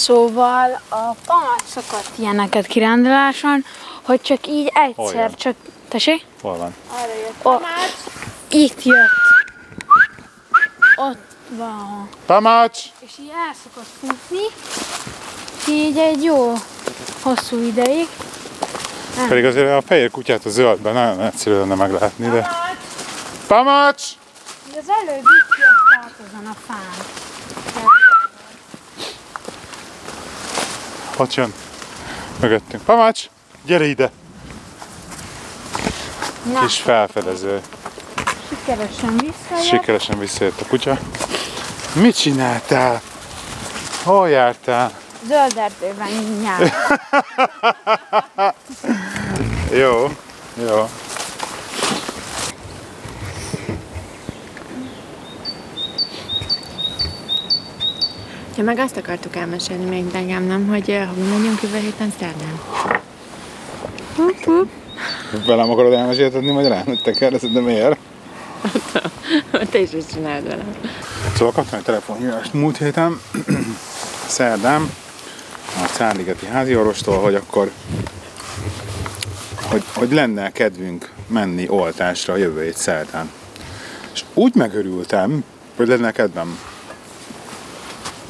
Szóval 0.02 0.82
a 0.90 1.16
pamat 1.26 1.64
szakadt 1.68 2.10
ilyeneket 2.16 2.66
kiránduláson, 2.66 3.66
hogy 4.02 4.22
csak 4.22 4.48
így 4.48 4.72
egyszer, 4.74 5.36
csak... 5.36 5.56
Tessék? 5.88 6.26
Hol 6.42 6.58
van? 6.58 6.76
Arra 6.92 7.14
jött. 7.22 7.46
O-! 7.46 7.62
Itt 8.50 8.84
jött. 8.84 9.10
Ott 10.96 11.36
van. 11.50 12.10
Pamacs! 12.26 12.80
És 13.00 13.12
így 13.20 13.32
el 13.48 13.54
szokott 13.64 13.88
futni. 14.00 14.44
Így 15.68 15.98
egy 15.98 16.24
jó 16.24 16.54
hosszú 17.22 17.60
ideig. 17.60 18.08
Pedig 19.28 19.46
azért 19.46 19.72
a 19.72 19.82
fehér 19.82 20.12
kutyát 20.12 20.46
a 20.46 20.50
zöldben 20.50 20.94
nagyon 20.94 21.22
egyszerű 21.22 21.56
lenne 21.56 21.76
meglátni, 21.76 22.30
de... 22.30 22.50
Pamacs! 23.48 24.04
De 24.72 24.78
az 24.80 24.90
előbb 24.90 25.22
itt 25.22 25.58
jött 25.58 26.04
át 26.04 26.14
azon 26.28 26.46
a 26.46 26.56
fán. 26.68 27.30
Ott 31.22 31.34
jön. 31.34 31.54
Mögöttünk. 32.40 32.84
Pamacs! 32.84 33.30
Gyere 33.66 33.86
ide! 33.86 34.12
Na, 36.54 36.60
Kis 36.62 36.78
felfedező. 36.78 37.62
sikeresen 38.50 39.18
visszajött. 39.18 39.66
Sikeresen 39.66 40.20
visszajött 40.20 40.62
a 40.62 40.66
kutya. 40.66 40.98
Mit 41.94 42.18
csináltál? 42.18 43.02
Hol 44.04 44.30
jártál? 44.30 44.92
Zöld 45.28 45.58
erdőben 45.58 46.10
nyár. 46.42 46.74
Jó, 49.82 50.10
jó. 50.54 50.90
Ja, 58.58 58.64
meg 58.64 58.78
azt 58.78 58.98
akartuk 58.98 59.36
elmesélni 59.36 59.86
még 59.86 60.04
nekem, 60.12 60.44
nem, 60.44 60.68
hogy 60.68 60.90
eh, 60.90 61.08
hova 61.08 61.38
megyünk 61.38 61.62
jövő 61.62 61.78
héten 61.78 62.14
szerdán. 62.20 62.60
Velem 65.46 65.70
akarod 65.70 65.94
elmeséltetni 65.94 66.52
magyarán, 66.52 66.84
hogy 66.84 67.02
te 67.04 67.12
kérdezed, 67.12 67.52
de 67.52 67.60
miért? 67.60 67.98
Te 69.72 69.80
is 69.80 69.92
ezt 69.92 70.12
csináld 70.14 70.44
velem. 70.44 70.76
Szóval 71.36 71.54
kaptam 71.54 71.80
egy 71.80 71.86
telefonhívást 71.86 72.54
múlt 72.54 72.78
héten, 72.78 73.22
szerdán, 74.28 74.90
a 75.66 75.86
Cárligeti 75.94 76.46
házi 76.46 76.76
orvostól, 76.76 77.18
hogy 77.18 77.36
akkor 77.36 77.72
hogy, 79.72 79.84
hogy 79.96 80.12
lenne 80.12 80.52
kedvünk 80.52 81.12
menni 81.28 81.70
oltásra 81.70 82.34
a 82.34 82.38
jövő 82.38 82.64
hét 82.64 82.78
szerdán. 82.78 83.32
És 84.14 84.24
úgy 84.34 84.56
megörültem, 84.56 85.44
hogy 85.76 85.88
lenne 85.88 86.12
kedvem 86.12 86.60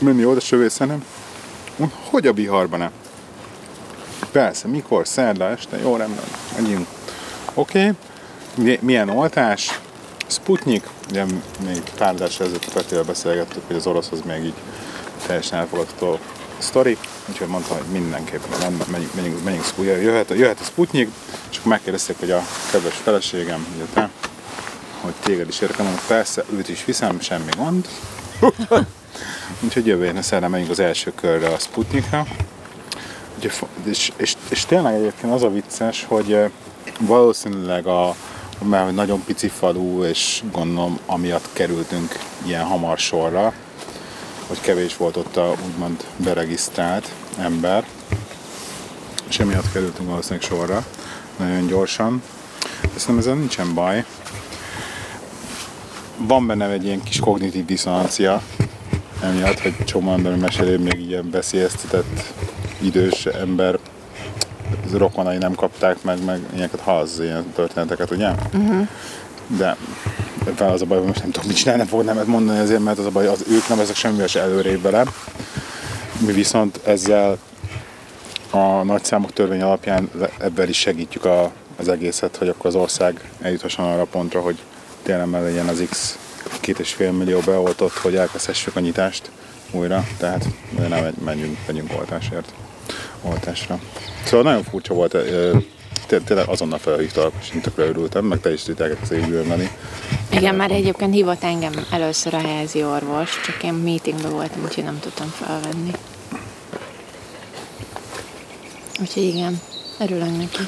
menni 0.02 0.26
oda 0.26 0.40
sövészenem, 0.40 1.06
hogy 2.10 2.28
a 2.28 2.32
biharban 2.32 2.80
nem. 2.80 2.92
Persze, 4.32 4.68
mikor? 4.68 5.08
Szerda 5.08 5.50
este? 5.50 5.78
Jó, 5.78 5.96
rendben, 5.96 6.26
megyünk. 6.56 6.88
Oké, 7.54 7.94
okay. 8.58 8.80
milyen 8.82 9.10
oltás? 9.10 9.80
Sputnik, 10.28 10.88
ugye 11.10 11.26
még 11.66 11.82
pár 11.98 12.14
adás 12.14 12.40
ezelőtt 12.40 12.74
Petivel 12.74 13.04
beszélgettük, 13.04 13.62
hogy 13.68 13.76
az 13.76 13.88
orosz 13.88 14.12
az 14.12 14.22
még 14.26 14.44
így 14.44 14.54
teljesen 15.26 15.60
elfogadható 15.60 16.20
sztori, 16.58 16.98
úgyhogy 17.30 17.48
mondtam, 17.48 17.78
hogy 17.78 17.86
mindenképpen 17.92 18.60
rendben, 18.60 18.88
menjünk, 18.92 19.14
menjünk, 19.14 19.44
menjünk 19.44 19.66
jöhet, 19.78 20.30
jöhet 20.30 20.60
a 20.60 20.64
Sputnik, 20.64 21.10
és 21.52 21.58
akkor 21.58 21.72
megkérdezték, 21.72 22.20
hogy 22.20 22.32
a 22.32 22.42
kedves 22.72 22.96
feleségem, 22.96 23.68
ugye 23.76 23.86
te, 23.94 24.10
hogy 25.02 25.14
téged 25.20 25.48
is 25.48 25.60
mondom, 25.60 26.00
persze, 26.08 26.44
őt 26.54 26.70
is 26.70 26.86
viszem, 26.86 27.20
semmi 27.20 27.52
gond. 27.58 27.88
Úgyhogy 29.60 29.86
jövő 29.86 30.06
héten 30.06 30.22
szerdán 30.22 30.50
megyünk 30.50 30.70
az 30.70 30.80
első 30.80 31.12
körre 31.16 31.48
a 31.48 31.58
Sputnikra. 31.58 32.26
Ugye, 33.38 33.50
és, 33.84 34.12
és, 34.16 34.36
és 34.50 34.66
tényleg 34.66 34.94
egyébként 34.94 35.34
az 35.34 35.44
a 35.44 35.50
vicces, 35.50 36.06
hogy 36.08 36.38
valószínűleg 37.00 37.86
a, 37.86 38.16
mert 38.64 38.96
nagyon 38.96 39.24
pici 39.24 39.48
falu, 39.48 40.04
és 40.04 40.44
gondolom 40.52 41.00
amiatt 41.06 41.50
kerültünk 41.54 42.20
ilyen 42.46 42.64
hamar 42.64 42.98
sorra, 42.98 43.54
hogy 44.48 44.62
kevés 44.62 44.98
volt 44.98 45.18
ott 45.18 45.38
a 45.38 45.56
úgymond 45.66 46.06
beregisztrált 46.18 47.12
ember. 47.38 47.86
és 49.28 49.40
emiatt 49.40 49.72
kerültünk 49.72 50.10
valószínűleg 50.10 50.44
sorra, 50.44 50.86
nagyon 51.38 51.68
gyorsan. 51.68 52.24
De 52.82 53.00
Szerintem 53.00 53.18
ezzel 53.18 53.34
nincsen 53.34 53.74
baj. 53.74 54.06
Van 56.18 56.48
benne 56.48 56.70
egy 56.70 56.86
ilyen 56.86 57.04
kis 57.04 57.20
kognitív 57.20 57.66
diszonancia, 57.66 58.42
emiatt, 59.24 59.60
hogy 59.60 59.76
csomó 59.86 60.12
ember 60.12 60.36
meséli, 60.36 60.78
még 60.78 61.00
ilyen 61.08 61.30
beszélyeztetett 61.30 62.34
idős 62.82 63.26
ember 63.26 63.80
az 64.86 64.98
rokonai 64.98 65.38
nem 65.38 65.56
kapták 65.56 66.04
meg, 66.04 66.24
meg 66.26 66.40
ilyeneket 66.54 66.80
hallasz, 66.80 67.20
ilyen 67.20 67.52
történeteket, 67.56 68.12
ugye? 68.12 68.30
Uh-huh. 68.30 68.88
De 69.58 69.78
ebben 70.48 70.70
az 70.70 70.82
a 70.82 70.86
baj, 70.86 70.98
hogy 70.98 71.08
most 71.08 71.22
nem 71.22 71.32
tudom, 71.32 71.48
mit 71.48 71.58
csinálni, 71.58 71.82
nem 71.82 71.90
fogok 71.90 72.06
nemet 72.06 72.28
mondani 72.28 72.60
azért, 72.60 72.84
mert 72.84 73.00
az 73.00 73.06
a 73.06 73.10
baj, 73.10 73.28
az 73.28 73.46
ők 73.50 73.68
nem 73.68 73.80
ezek 73.80 73.96
semmivel 73.96 74.28
se 74.28 74.42
előrébb 74.42 74.82
vele. 74.82 75.06
Mi 76.26 76.32
viszont 76.32 76.80
ezzel 76.86 77.38
a 78.50 78.84
nagyszámok 78.84 79.34
törvény 79.34 79.62
alapján 79.62 80.10
ebben 80.40 80.70
is 80.70 80.78
segítjük 80.78 81.26
a, 81.26 81.52
az 81.78 81.88
egészet, 81.88 82.36
hogy 82.36 82.48
akkor 82.48 82.66
az 82.66 82.76
ország 82.76 83.30
eljuthasson 83.42 83.86
arra 83.86 84.02
a 84.02 84.06
pontra, 84.06 84.42
hogy 84.42 84.58
tényleg 85.04 85.42
legyen 85.42 85.68
az 85.68 85.84
X 85.90 86.18
két 86.62 86.80
és 86.80 86.94
fél 86.94 87.12
millió 87.12 87.40
beoltott, 87.40 87.94
hogy 87.94 88.16
elkezdhessük 88.16 88.76
a 88.76 88.80
nyitást 88.80 89.30
újra, 89.72 90.08
tehát 90.18 90.48
nem 90.90 91.14
menjünk, 91.26 91.58
megyünk 91.68 91.94
oltásért, 91.98 92.54
oltásra. 93.22 93.80
Szóval 94.26 94.44
nagyon 94.44 94.64
furcsa 94.64 94.94
volt, 94.94 95.18
tényleg 96.08 96.48
azonnal 96.48 96.80
felhívtalak, 96.80 97.34
és 97.42 97.50
én 97.56 97.62
tökre 97.62 97.84
örültem, 97.84 98.26
meg 98.26 98.40
te 98.40 98.54
is 98.54 98.64
tudták 98.64 98.98
ezt 99.02 99.26
gyűlölni. 99.26 99.72
Igen, 100.30 100.56
már 100.56 100.72
egyébként 100.72 101.14
hívott 101.14 101.44
engem 101.44 101.74
először 101.92 102.34
a 102.34 102.40
helyi 102.40 102.84
orvos, 102.84 103.42
csak 103.46 103.64
én 103.64 103.74
meetingben 103.74 104.32
voltam, 104.32 104.64
úgyhogy 104.64 104.84
nem 104.84 105.00
tudtam 105.00 105.28
felvenni. 105.28 105.92
Úgyhogy 109.00 109.24
igen, 109.24 109.62
örülök 110.00 110.38
neki. 110.38 110.68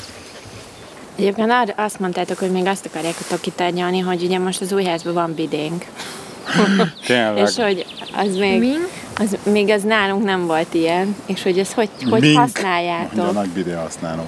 Egyébként 1.15 1.51
arra 1.51 1.73
azt 1.75 1.99
mondtátok, 1.99 2.37
hogy 2.37 2.51
még 2.51 2.65
azt 2.65 2.85
akarjátok 2.85 3.41
kitárgyalni, 3.41 3.99
hogy 3.99 4.23
ugye 4.23 4.39
most 4.39 4.61
az 4.61 4.71
új 4.71 4.83
házban 4.83 5.13
van 5.13 5.33
bidénk. 5.33 5.85
Tényleg. 7.05 7.37
És 7.37 7.55
hogy 7.55 7.85
az 8.15 8.35
még, 8.35 8.59
Mink? 8.59 8.89
az, 9.19 9.37
még 9.51 9.69
az 9.69 9.83
nálunk 9.83 10.23
nem 10.23 10.45
volt 10.45 10.73
ilyen, 10.73 11.15
és 11.25 11.43
hogy 11.43 11.59
ezt 11.59 11.71
hogy, 11.73 11.89
hogy 12.09 12.21
Mink. 12.21 12.37
használjátok, 12.37 13.11
Ugye 13.13 13.21
a 13.21 13.31
nagy 13.31 13.49
bidé 13.49 13.71
használom. 13.71 14.25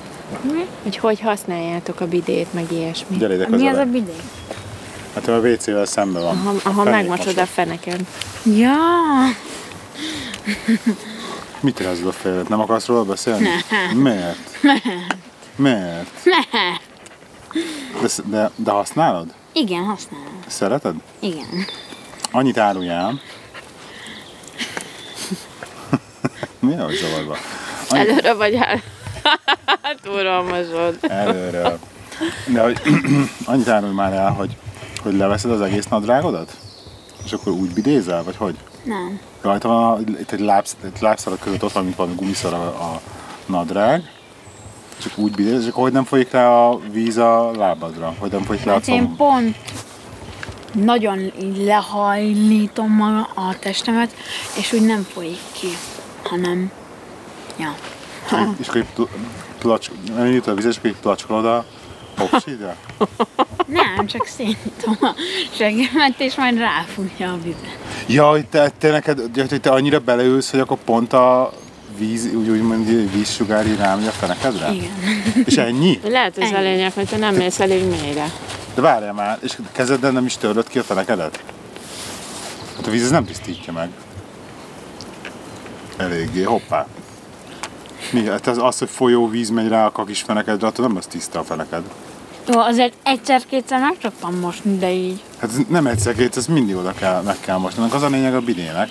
hogy 0.83 0.97
hogy 0.97 1.19
használjátok 1.19 1.99
a 1.99 2.07
bidét, 2.07 2.53
meg 2.53 2.65
ilyesmi. 2.71 3.17
Gyere 3.17 3.33
ide 3.33 3.47
Mi 3.47 3.67
az 3.67 3.77
a 3.77 3.85
bidé? 3.85 4.15
Hát 5.13 5.27
a 5.27 5.37
WC-vel 5.39 5.85
szemben 5.85 6.21
van. 6.23 6.37
Aha, 6.37 6.53
aha 6.63 6.83
megmosod 6.83 7.25
mosod. 7.25 7.37
a 7.37 7.45
feneken. 7.45 8.07
Ja, 8.55 8.73
Mit 11.59 11.79
rázod 11.79 12.07
a 12.07 12.11
fejedet? 12.11 12.49
Nem 12.49 12.59
akarsz 12.59 12.85
róla 12.85 13.03
beszélni? 13.03 13.47
Miért? 13.93 14.59
Miért? 15.55 16.23
De, 18.01 18.07
sz- 18.07 18.29
de, 18.29 18.49
de 18.55 18.71
használod? 18.71 19.33
igen, 19.53 19.83
használom. 19.83 20.39
Szereted? 20.47 20.95
Igen. 21.19 21.65
Annyit 22.31 22.57
áruljál. 22.57 23.19
Mi 26.59 26.73
a 26.73 26.87
zavarba? 26.91 27.35
Annyit 27.89 28.07
Előre 28.09 28.33
vagy 28.33 28.53
el. 28.53 28.81
Túlralmasod. 30.03 30.97
előre. 31.01 31.77
De 32.47 32.61
hogy 32.61 32.81
annyit 33.45 33.67
árulj 33.67 33.93
már 33.93 34.13
el, 34.13 34.31
hogy, 34.31 34.55
hogy 35.03 35.13
leveszed 35.13 35.51
az 35.51 35.61
egész 35.61 35.85
nadrágodat? 35.85 36.57
És 37.25 37.31
akkor 37.33 37.53
úgy 37.53 37.69
bidézel, 37.73 38.23
vagy 38.23 38.35
hogy? 38.35 38.55
Nem. 38.83 39.19
Rajta 39.41 39.67
van 39.67 39.91
a, 39.93 39.99
itt 39.99 40.31
egy, 40.31 40.39
lábsz, 40.39 40.75
egy 40.83 41.39
között 41.39 41.63
ott 41.63 41.71
van, 41.71 41.83
mint 41.83 41.95
valami 41.95 42.15
gumiszar 42.15 42.53
a, 42.53 42.65
a 42.65 43.01
nadrág, 43.45 44.11
csak 45.01 45.17
úgy 45.17 45.31
bidéz, 45.31 45.61
és 45.61 45.67
akkor 45.69 45.83
hogy 45.83 45.91
nem 45.91 46.03
folyik 46.03 46.31
le 46.31 46.47
a 46.47 46.79
víz 46.91 47.17
a 47.17 47.51
lábadra? 47.57 48.13
Hogy 48.19 48.31
nem 48.31 48.41
folyik 48.41 48.65
a 48.67 48.69
Hát 48.71 48.87
én 48.87 49.03
comb? 49.03 49.15
pont 49.17 49.55
nagyon 50.71 51.31
lehajlítom 51.57 52.91
maga 52.91 53.29
a 53.33 53.59
testemet, 53.59 54.13
és 54.57 54.73
úgy 54.73 54.85
nem 54.85 55.07
folyik 55.13 55.39
ki, 55.51 55.67
hanem, 56.23 56.71
ja. 57.59 57.75
És 58.61 58.67
akkor 58.67 58.85
placs, 59.59 59.89
nem 60.15 60.25
jut 60.25 60.47
a 60.47 60.53
víz, 60.53 60.65
és 60.65 60.77
akkor 60.77 60.91
placskolod 60.91 61.45
a 61.45 61.65
popsidra? 62.15 62.75
Nem, 63.67 64.05
csak 64.05 64.25
szénítom 64.27 64.97
a 65.01 65.13
seggemet, 65.51 66.13
és 66.17 66.35
majd 66.35 66.57
ráfújja 66.57 67.31
a 67.31 67.37
vizet. 67.43 67.77
Ja, 68.07 68.29
hogy 68.29 68.45
te, 68.45 68.69
te 68.77 68.91
neked, 68.91 69.19
hogy 69.49 69.61
te 69.61 69.69
annyira 69.69 69.99
beleülsz, 69.99 70.51
hogy 70.51 70.59
akkor 70.59 70.77
pont 70.85 71.13
a 71.13 71.53
víz, 71.97 72.25
úgy, 72.33 72.49
úgymond 72.49 73.11
vízsugár 73.11 73.65
rámegy 73.77 74.07
a 74.07 74.11
fenekedre? 74.11 74.71
Igen. 74.71 74.91
És 75.45 75.57
ennyi? 75.57 75.99
Lehet, 76.03 76.33
hogy 76.35 76.43
az 76.43 76.51
a 76.51 76.55
Ennyi. 76.55 76.65
lényeg, 76.65 76.93
hogy 76.93 77.07
te 77.07 77.17
nem 77.17 77.35
mész 77.35 77.59
elég 77.59 77.83
mélyre. 77.89 78.31
De 78.75 78.81
várjál 78.81 79.13
már, 79.13 79.37
és 79.41 79.57
kezeden 79.71 80.13
nem 80.13 80.25
is 80.25 80.37
töröd 80.37 80.67
ki 80.67 80.79
a 80.79 80.83
fenekedet? 80.83 81.43
Hát 82.75 82.87
a 82.87 82.89
víz 82.89 83.03
ez 83.03 83.09
nem 83.09 83.25
tisztítja 83.25 83.73
meg. 83.73 83.89
Eléggé, 85.97 86.43
hoppá. 86.43 86.87
Mi? 88.11 88.25
Hát 88.25 88.47
az, 88.47 88.57
az, 88.57 88.77
hogy 88.77 88.89
folyó 88.89 89.29
víz 89.29 89.49
megy 89.49 89.67
rá 89.67 89.85
a 89.85 89.91
kakis 89.91 90.21
fenekedre, 90.21 90.67
attól 90.67 90.87
nem 90.87 90.97
az 90.97 91.05
tiszta 91.05 91.39
a 91.39 91.43
feneked. 91.43 91.83
Jó, 92.53 92.59
azért 92.59 92.93
egyszer-kétszer 93.03 93.79
meg 93.79 93.95
szoktam 94.01 94.35
mosni, 94.39 94.77
de 94.77 94.91
így. 94.91 95.21
Hát 95.39 95.49
nem 95.69 95.87
egyszer 95.87 96.15
két, 96.15 96.37
ez 96.37 96.45
mindig 96.45 96.75
oda 96.75 96.93
kell, 96.93 97.21
meg 97.21 97.37
kell 97.39 97.57
mosni. 97.57 97.83
Az 97.91 98.01
a 98.01 98.07
lényeg 98.07 98.35
a 98.35 98.41
bidének, 98.41 98.89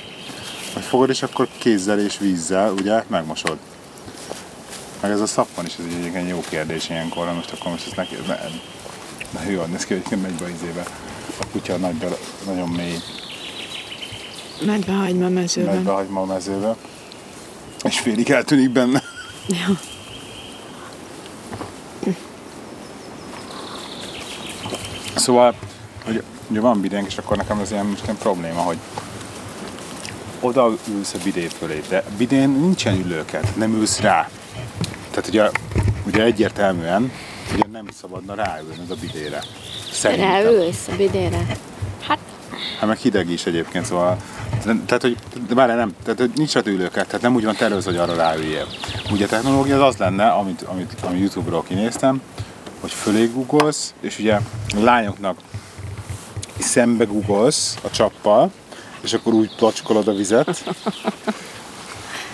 hogy 0.74 0.82
fogod 0.82 1.08
és 1.08 1.22
akkor 1.22 1.48
kézzel 1.58 1.98
és 1.98 2.18
vízzel, 2.18 2.72
ugye, 2.72 3.02
megmosod. 3.06 3.58
Meg 5.00 5.10
ez 5.10 5.20
a 5.20 5.26
szappan 5.26 5.66
is, 5.66 5.72
ez 5.78 5.84
egy 5.88 5.94
egyébként 5.94 6.28
jó 6.28 6.42
kérdés 6.48 6.88
ilyenkor, 6.88 7.32
most 7.32 7.52
akkor 7.52 7.70
most 7.70 7.86
ezt 7.86 7.96
neki, 7.96 8.16
ne, 8.26 8.36
ne 9.40 9.50
jó, 9.50 9.62
néz 9.62 9.84
ki, 9.84 10.02
hogy 10.04 10.18
megy 10.18 10.32
be 10.32 10.48
izébe. 10.48 10.84
A 11.40 11.46
kutya 11.52 11.76
nagyba, 11.76 12.08
nagyon 12.46 12.68
mély 12.68 12.96
Medve 14.66 14.92
hagyma 14.92 15.28
mezőben. 15.28 15.74
megy 15.74 15.84
behagyma 15.84 16.20
a 16.20 16.24
mezőbe, 16.24 16.76
és 17.84 17.98
félig 17.98 18.30
eltűnik 18.30 18.70
benne. 18.70 19.02
Ja. 19.48 19.78
Szóval, 25.16 25.54
hogy 26.04 26.22
ugye 26.48 26.60
van 26.60 26.80
bidénk, 26.80 27.06
és 27.06 27.18
akkor 27.18 27.36
nekem 27.36 27.60
ez 27.60 27.70
ilyen, 27.70 27.86
most 27.86 28.04
ilyen 28.04 28.16
probléma, 28.16 28.60
hogy 28.60 28.78
oda 30.44 30.72
ülsz 30.88 31.14
a 31.14 31.18
bidé 31.24 31.46
fölé, 31.58 31.82
de 31.88 31.98
a 31.98 32.16
bidén 32.16 32.50
nincsen 32.50 33.00
ülőket, 33.04 33.56
nem 33.56 33.74
ülsz 33.74 34.00
rá. 34.00 34.28
Tehát 35.10 35.28
ugye, 35.28 35.50
ugye 36.06 36.22
egyértelműen 36.22 37.12
ugye 37.54 37.64
nem 37.72 37.86
szabadna 38.00 38.34
ráülni 38.34 38.76
a 38.88 38.94
bidére. 39.00 39.42
Szerintem. 39.92 40.28
Ráülsz 40.28 40.88
a 40.88 40.96
bidére? 40.96 41.46
Hát, 42.08 42.18
Hát 42.78 42.88
meg 42.88 42.98
hideg 42.98 43.30
is 43.30 43.46
egyébként, 43.46 43.84
szóval 43.84 44.16
tehát, 44.86 45.02
hogy 45.02 45.16
de 45.48 45.54
várjál, 45.54 45.76
nem, 45.76 45.94
tehát 46.02 46.20
hogy 46.20 46.30
nincs 46.34 46.52
rajta 46.52 46.70
ülőket, 46.70 47.06
tehát 47.06 47.22
nem 47.22 47.34
úgy 47.34 47.44
van 47.44 47.56
tervezve, 47.56 47.90
hogy 47.90 48.00
arra 48.00 48.14
ráüljél. 48.14 48.66
Ugye 49.10 49.24
a 49.24 49.28
technológia 49.28 49.74
az 49.74 49.94
az 49.94 49.96
lenne, 49.96 50.28
amit, 50.28 50.62
amit, 50.62 50.92
amit 51.02 51.20
YouTube-ról 51.20 51.62
kinéztem, 51.62 52.22
hogy 52.80 52.90
fölé 52.92 53.26
googolsz, 53.26 53.94
és 54.00 54.18
ugye 54.18 54.34
a 54.34 54.40
lányoknak 54.80 55.38
szembe 56.58 57.04
googolsz 57.04 57.76
a 57.82 57.90
csappal, 57.90 58.50
és 59.04 59.12
akkor 59.12 59.32
úgy 59.32 59.54
placskolod 59.56 60.08
a 60.08 60.14
vizet. 60.14 60.64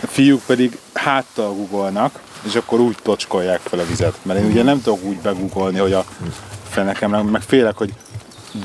A 0.02 0.06
fiúk 0.06 0.42
pedig 0.46 0.78
háttal 0.94 1.54
googolnak, 1.54 2.20
és 2.46 2.54
akkor 2.54 2.80
úgy 2.80 2.96
tocskolják 3.02 3.60
fel 3.60 3.78
a 3.78 3.86
vizet. 3.86 4.18
Mert 4.22 4.40
én 4.40 4.46
ugye 4.50 4.62
nem 4.62 4.82
tudok 4.82 5.02
úgy 5.02 5.16
begugolni, 5.16 5.78
hogy 5.78 5.92
a 5.92 6.04
fenekem, 6.68 7.10
meg 7.10 7.42
félek, 7.42 7.76
hogy 7.76 7.92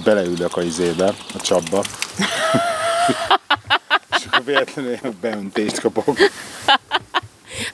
beleülök 0.04 0.58
a 0.58 0.62
izébe, 0.62 1.14
a 1.34 1.42
csapba. 1.42 1.84
és 4.18 4.26
akkor 4.26 4.46
véletlenül 4.46 4.98
beöntést 5.22 5.80
kapok. 5.80 6.18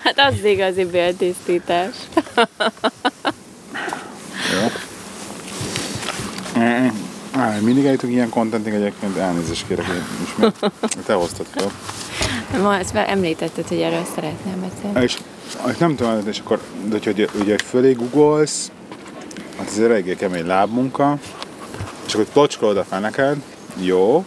Hát 0.03 0.19
az 0.19 0.34
az 0.38 0.45
igazi 0.45 0.86
béltisztítás. 0.86 1.95
Jó. 4.51 4.67
Á, 7.32 7.59
mindig 7.59 7.86
eljutunk 7.86 8.13
ilyen 8.13 8.29
kontentig 8.29 8.73
egyébként, 8.73 9.17
elnézést 9.17 9.67
kérek, 9.67 9.86
hogy 9.86 10.01
ismét. 10.23 10.71
Te 11.05 11.13
hoztad 11.13 11.45
fel. 11.45 11.71
Ma 12.61 12.77
ezt 12.77 12.93
már 12.93 13.09
említetted, 13.09 13.67
hogy 13.67 13.79
erről 13.79 14.05
szeretnél 14.15 14.55
beszélni. 14.69 15.01
És, 15.01 15.17
és 15.71 15.77
nem 15.77 15.95
tudom, 15.95 16.27
és 16.27 16.39
akkor, 16.39 16.59
de 16.86 16.97
hogy 17.03 17.29
ugye 17.41 17.57
fölé 17.57 17.91
googolsz, 17.91 18.71
hát 19.57 19.67
ez 19.67 19.77
egy 19.77 19.84
eléggé 19.84 20.15
kemény 20.15 20.45
lábmunka, 20.45 21.17
és 22.05 22.13
akkor 22.13 22.27
tocskolod 22.34 22.77
a 22.77 22.84
feneked, 22.84 23.38
jó, 23.82 24.25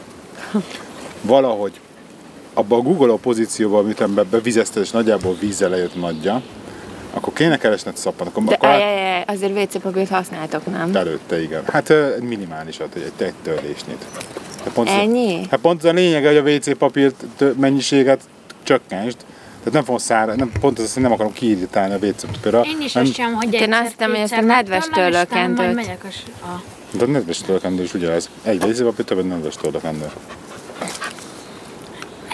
valahogy 1.21 1.81
abba 2.55 2.77
a 2.77 2.81
googoló 2.81 3.17
pozícióban, 3.17 3.85
amit 3.85 4.11
be, 4.11 4.23
bevizezted, 4.23 4.83
és 4.83 4.91
nagyjából 4.91 5.37
vízzel 5.41 5.71
lejött 5.71 5.95
nagyja, 5.95 6.43
akkor 7.15 7.33
kéne 7.33 7.57
keresned 7.57 7.97
szappan, 7.97 8.27
akkor, 8.27 8.45
De 8.45 8.55
akkor 8.55 8.69
ajajaj, 8.69 9.25
azért 9.27 9.59
WC 9.59 9.81
papírt 9.83 10.09
használtok, 10.09 10.67
nem? 10.67 10.97
előtte, 10.97 11.43
igen. 11.43 11.63
Hát 11.73 11.93
minimálisat, 12.21 12.95
egy, 12.95 13.13
egy 13.17 13.33
törlésnyit. 13.43 14.05
Hát 14.65 14.73
pont 14.73 14.89
az- 14.89 14.95
Ennyi? 14.95 15.47
Hát 15.51 15.61
pont 15.61 15.79
az 15.79 15.91
a 15.91 15.93
lényege, 15.93 16.29
hogy 16.29 16.37
a 16.37 16.55
WC 16.55 16.77
papír 16.79 17.13
mennyiséget 17.57 18.21
csökkentsd. 18.63 19.17
Tehát 19.59 19.73
nem 19.73 19.83
fogom 19.85 19.99
szára, 19.99 20.35
nem, 20.35 20.53
pont 20.61 20.79
az, 20.79 20.93
hogy 20.95 21.03
nem 21.03 21.13
akarom 21.13 21.33
kiirítálni 21.33 21.95
a 21.95 22.07
WC 22.07 22.21
tükörre. 22.33 22.61
Én 22.61 22.81
is 22.81 22.93
nem, 22.93 23.03
azt 23.05 23.15
sem, 23.15 23.33
hogy 23.35 23.53
Én 23.53 23.61
egyszer, 23.63 23.81
azt 23.81 23.91
hittem, 23.91 24.11
hogy 24.11 24.19
ezt 24.19 24.33
a 24.33 24.41
nedves 24.41 24.85
a... 24.87 26.63
De 26.91 27.05
a 27.05 27.07
nedves 27.07 27.39
tőlekendő 27.39 27.83
is 27.83 27.95
ugyanez. 27.95 28.31
Egy 28.43 28.65
WC-papír 28.65 29.05
több, 29.05 29.19
egy 29.19 29.27
nedves 29.27 29.55
tőlekendő. 29.57 30.11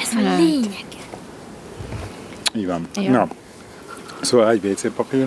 Ez 0.03 0.09
a 0.17 0.37
lényeg. 0.37 0.85
Így 2.55 2.67
van. 2.67 2.89
Jó. 2.95 3.11
Na, 3.11 3.29
szóval 4.21 4.51
egy 4.51 4.65
WC 4.65 4.95
papír, 4.95 5.27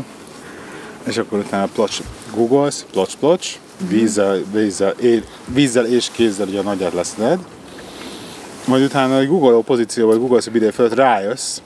és 1.04 1.18
akkor 1.18 1.40
utána 1.40 1.68
plocs, 1.74 1.98
googolsz, 2.36 2.86
plocs, 2.92 3.16
plocs, 3.16 3.60
vízzel, 3.88 4.44
vízzel, 4.52 4.94
é, 5.02 5.24
vízzel 5.46 5.86
és 5.86 6.10
kézzel 6.12 6.48
ugye 6.48 6.60
a 6.60 6.64
nagyját 6.64 6.94
leszed, 6.94 7.40
majd 8.66 8.84
utána 8.84 9.20
egy 9.20 9.28
googoló 9.28 9.62
pozícióban, 9.62 10.12
vagy 10.14 10.22
googolsz 10.22 10.48
a 10.48 10.52
bidé 10.52 10.70
fölött, 10.70 10.94
rájössz, 10.94 11.62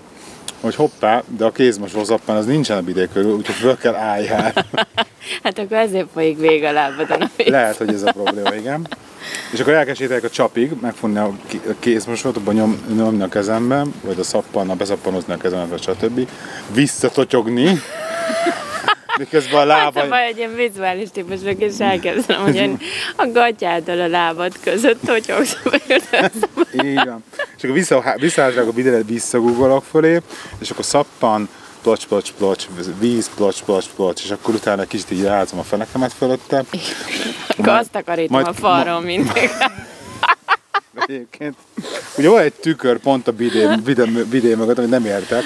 hogy 0.62 0.76
hoppá, 0.76 1.24
de 1.38 1.46
a 1.46 1.52
kézmosó 1.52 2.04
zappán 2.04 2.36
az 2.36 2.46
nincsen 2.46 2.78
a 2.78 2.82
bidé 2.82 3.08
körül, 3.14 3.36
úgyhogy 3.36 3.56
föl 3.56 3.78
kell 3.78 3.96
álljál. 3.96 4.54
Hát 5.44 5.60
akkor 5.60 5.78
ezért 5.78 6.08
folyik 6.14 6.40
vég 6.40 6.64
a 6.64 6.72
lábadon 6.72 7.22
a 7.22 7.30
víz. 7.36 7.48
Lehet, 7.48 7.76
hogy 7.76 7.94
ez 7.94 8.02
a 8.02 8.12
probléma, 8.12 8.54
igen. 8.54 8.88
És 9.52 9.60
akkor 9.60 9.74
elkezdjétek 9.74 10.24
a 10.24 10.30
csapig, 10.30 10.72
megfogni 10.82 11.18
a 11.18 11.32
a 11.54 11.76
kézmosót, 11.80 12.38
abban 12.38 12.54
nyom, 12.54 12.80
nyomni 12.96 13.24
a 13.24 13.28
kezemben, 13.28 13.94
vagy 14.02 14.20
a 14.20 14.24
szappannal 14.24 14.76
beszappanozni 14.76 15.34
a 15.34 15.68
vagy 15.70 15.82
stb. 15.82 16.28
Visszatotyogni, 16.74 17.82
miközben 19.18 19.62
a 19.62 19.66
lába... 19.66 20.02
a 20.02 20.08
baj, 20.08 20.26
hogy 20.26 20.38
én 20.38 20.56
vizuális 20.56 21.10
típus 21.10 21.42
vagyok, 21.42 21.62
és 21.62 21.80
elkezdem, 21.80 22.42
hogy 22.42 22.56
én 22.56 22.80
a 23.16 23.28
gatyáddal 23.28 24.02
a 24.02 24.08
lábad 24.08 24.54
között 24.64 25.02
totyogsz, 25.06 25.58
Így 26.84 26.96
van. 26.96 27.24
És 27.58 27.64
akkor 27.64 27.76
vissza, 27.76 28.16
visszaállítok 28.16 28.68
a 28.68 28.72
videót, 28.72 29.08
visszagugolok 29.08 29.84
fölé, 29.84 30.22
és 30.60 30.70
akkor 30.70 30.86
szappan, 30.86 31.50
plocs, 31.88 32.06
plocs, 32.08 32.32
plocs, 32.32 32.68
víz, 33.00 33.30
plocs, 33.36 33.62
plocs, 33.64 33.86
plocs, 33.96 34.24
és 34.24 34.32
akkor 34.32 34.54
utána 34.54 34.82
egy 34.82 34.88
kicsit 34.88 35.12
így 35.12 35.24
rázom 35.24 35.60
a 35.60 35.64
fenekemet 35.64 36.14
fölötte. 36.14 36.64
akkor 37.58 37.68
azt 37.68 37.92
takarítom 37.92 38.36
majd- 38.36 38.48
a 38.48 38.54
falról 38.54 39.00
mindig. 39.02 39.50
Egyébként. 41.08 41.56
Ugye 42.18 42.30
van 42.30 42.42
egy 42.42 42.54
tükör 42.54 42.98
pont 42.98 43.28
a 43.28 43.32
bidé, 43.32 43.68
bidé, 43.84 44.04
bidé 44.30 44.56
mögött, 44.56 44.78
amit 44.78 44.90
nem 44.90 45.06
értek. 45.06 45.44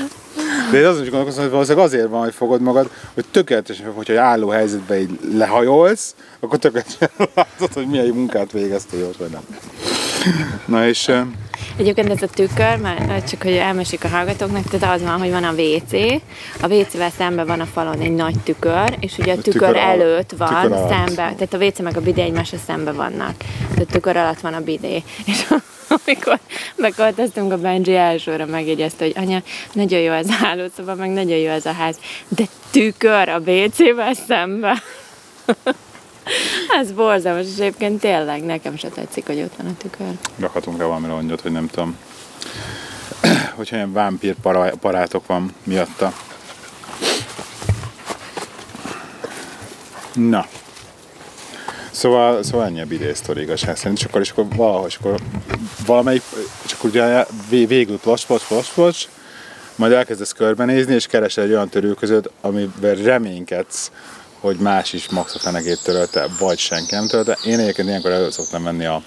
De 0.72 0.80
én 0.80 0.86
azon 0.86 1.02
is 1.04 1.10
gondolkozom, 1.10 1.42
hogy 1.44 1.52
valószínűleg 1.52 1.86
azért 1.86 2.08
van, 2.10 2.22
hogy 2.24 2.34
fogod 2.34 2.62
magad, 2.62 2.90
hogy 3.14 3.26
tökéletesen, 3.32 3.92
hogyha 3.92 4.22
álló 4.22 4.50
helyzetben 4.50 4.98
így 4.98 5.20
lehajolsz, 5.34 6.16
akkor 6.40 6.60
tökéletesen 6.60 7.10
látod, 7.36 7.74
hogy 7.74 7.88
milyen 7.88 8.08
munkát 8.08 8.52
végeztél 8.52 9.06
ott, 9.06 9.18
vagy 9.18 9.30
nem. 9.30 9.42
Na 10.66 10.88
és 10.88 11.12
Egyébként 11.78 12.10
ez 12.10 12.22
a 12.22 12.28
tükör, 12.28 12.78
már 12.78 13.24
csak 13.24 13.42
hogy 13.42 13.56
elmesik 13.56 14.04
a 14.04 14.08
hallgatóknak, 14.08 14.64
tehát 14.64 14.96
az 14.96 15.04
van, 15.04 15.20
hogy 15.20 15.32
van 15.32 15.44
a 15.44 15.52
WC, 15.52 15.94
a 16.62 16.74
WC-vel 16.74 17.10
szemben 17.18 17.46
van 17.46 17.60
a 17.60 17.66
falon 17.66 18.00
egy 18.00 18.16
nagy 18.16 18.36
tükör, 18.44 18.98
és 19.00 19.18
ugye 19.18 19.32
a, 19.32 19.36
tükör, 19.36 19.52
tükör 19.52 19.76
előtt 19.76 20.34
van, 20.38 20.48
tükör 20.48 20.72
alatt. 20.72 20.90
szembe, 20.90 21.34
tehát 21.38 21.54
a 21.54 21.58
WC 21.58 21.80
meg 21.80 21.98
a 21.98 22.02
bidé 22.02 22.22
egymásra 22.22 22.58
szembe 22.68 22.92
vannak. 22.92 23.36
Tehát 23.60 23.82
a 23.82 23.92
tükör 23.92 24.18
alatt 24.18 24.40
van 24.40 24.54
a 24.54 24.62
bidé. 24.62 25.04
És 25.32 25.46
amikor 26.06 26.40
beköltöztünk 26.76 27.52
a 27.52 27.58
Benji 27.58 27.96
elsőre 27.96 28.46
megjegyezte, 28.46 29.04
hogy 29.04 29.14
anya, 29.16 29.42
nagyon 29.74 30.00
jó 30.00 30.12
ez 30.12 30.30
a 30.30 30.34
hálószoba, 30.34 30.96
meg 30.96 31.10
nagyon 31.10 31.38
jó 31.38 31.50
ez 31.50 31.66
a 31.66 31.72
ház, 31.72 31.96
de 32.28 32.44
tükör 32.72 33.30
a 33.30 33.40
WC-vel 33.40 34.14
szembe. 34.14 34.84
Ez 36.80 36.92
borzalmas, 36.92 37.46
és 37.46 37.60
egyébként 37.60 38.00
tényleg 38.00 38.44
nekem 38.44 38.78
se 38.78 38.88
tetszik, 38.88 39.26
hogy 39.26 39.42
ott 39.42 39.56
van 39.58 39.68
a 39.68 39.78
tükör. 39.78 40.12
rakhatunk 40.40 40.78
rá 40.78 40.86
valami 40.86 41.08
rongyot, 41.08 41.42
hogy 41.42 41.52
nem 41.52 41.68
tudom, 41.68 41.98
hogyha 43.56 43.76
ilyen 43.76 43.94
vámpír 43.94 44.36
para- 44.42 44.76
parátok 44.76 45.28
van 45.28 45.54
miatta. 45.64 46.14
Na. 50.14 50.46
Szóval, 51.92 52.44
szóval 52.44 52.66
ennyi 52.66 52.82
a 52.82 52.86
bidé 52.86 53.14
sztori 53.14 53.42
igazság 53.42 53.78
szerint, 53.78 53.98
és 53.98 54.06
akkor, 54.06 54.22
és 54.22 54.30
akkor 54.30 54.46
valahogy, 54.56 54.88
és 54.90 54.96
akkor 54.96 55.20
valamelyik, 55.86 56.22
akkor 56.78 56.90
ugye 56.90 57.26
vé- 57.50 57.68
végül 57.68 58.00
plocs, 58.00 58.26
plocs, 58.26 58.44
plocs, 58.48 58.74
plocs, 58.74 59.08
majd 59.76 59.92
elkezdesz 59.92 60.32
körbenézni, 60.32 60.94
és 60.94 61.06
keresel 61.08 61.44
egy 61.44 61.52
olyan 61.52 61.70
törülközőt, 61.70 62.30
amiben 62.42 62.96
reménykedsz, 62.96 63.92
hogy 64.42 64.58
más 64.58 64.94
is 64.94 65.10
max 65.10 65.36
a 65.36 65.40
fenekét 65.40 65.84
törölte, 65.84 66.28
vagy 66.40 66.58
senki 66.60 66.96
nem 66.96 67.08
törölte. 67.08 67.38
Én 67.46 67.60
egyébként 67.60 67.88
ilyenkor 67.88 68.12
elő 68.12 68.30
szoktam 68.30 68.64
venni 68.64 68.86
a, 68.86 69.02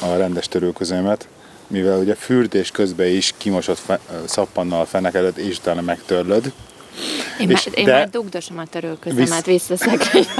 a 0.00 0.16
rendes 0.16 0.48
törülközőmet, 0.48 1.28
mivel 1.66 1.98
ugye 1.98 2.14
fürdés 2.14 2.70
közben 2.70 3.06
is 3.06 3.34
kimosott 3.36 3.78
fe, 3.78 3.98
szappannal 4.24 4.80
a 4.80 4.86
fenekedet, 4.86 5.36
és 5.36 5.56
utána 5.58 5.80
megtörlöd. 5.80 6.52
Én, 7.40 7.50
És 7.50 7.64
már, 7.64 7.78
én 7.78 7.84
de- 7.84 7.92
már 7.92 8.10
dugdosom 8.10 8.58
a 8.58 8.66
törölközemet 8.66 9.44
Visz- 9.44 9.68
vissza 9.68 9.76
szekrény. 9.76 10.26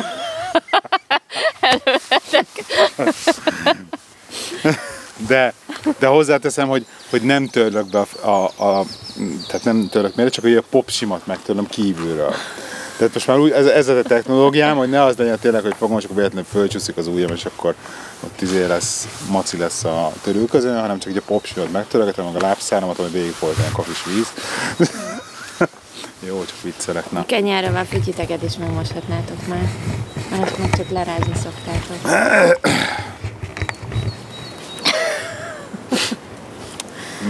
De, 5.26 5.54
de 5.98 6.06
hozzáteszem, 6.06 6.68
hogy, 6.68 6.86
hogy 7.10 7.22
nem 7.22 7.46
törlök 7.46 7.90
be 7.90 7.98
a, 7.98 8.28
a, 8.28 8.78
a 8.78 8.84
tehát 9.46 9.64
nem 9.64 9.88
törlök 9.88 10.14
méret, 10.14 10.32
csak 10.32 10.44
hogy 10.44 10.56
a 10.56 10.62
popsimat 10.70 11.26
megtörlöm 11.26 11.66
kívülről. 11.66 12.34
Tehát 13.01 13.14
most 13.14 13.26
már 13.26 13.38
úgy, 13.38 13.51
ez, 13.51 13.66
ez 13.66 13.88
a 13.88 14.03
technológiám, 14.03 14.76
hogy 14.76 14.88
ne 14.88 15.03
az 15.03 15.16
legyen 15.16 15.38
tényleg, 15.38 15.62
hogy 15.62 15.74
fogom, 15.78 15.98
és 15.98 16.05
akkor 16.05 16.16
véletlenül 16.16 16.48
fölcsúszik 16.51 16.96
az 16.96 17.07
ujjam, 17.07 17.30
és 17.30 17.44
akkor 17.44 17.74
ott 18.24 18.40
izé 18.40 18.64
lesz, 18.64 19.09
maci 19.30 19.57
lesz 19.57 19.84
a 19.84 20.12
törülközön, 20.22 20.80
hanem 20.80 20.98
csak 20.98 21.11
így 21.11 21.16
a 21.16 21.22
popsimat 21.26 21.72
megtörögetem, 21.72 22.24
meg 22.24 22.34
a 22.34 22.46
lábszáramat, 22.46 22.98
ami 22.98 23.09
végig 23.09 23.32
folyt 23.32 23.59
ilyen 23.59 23.72
kakis 23.72 24.05
víz. 24.05 24.32
Jó, 26.28 26.44
csak 26.44 26.62
viccelek, 26.62 27.11
na. 27.11 27.26
Kenyerrel 27.26 27.84
fütyiteket 27.84 28.42
is 28.42 28.57
megmoshatnátok 28.57 29.46
már. 29.46 29.70
Mert 30.30 30.59
meg 30.59 30.76
csak 30.76 30.90
lerázni 30.90 31.32
szoktátok. 31.42 32.03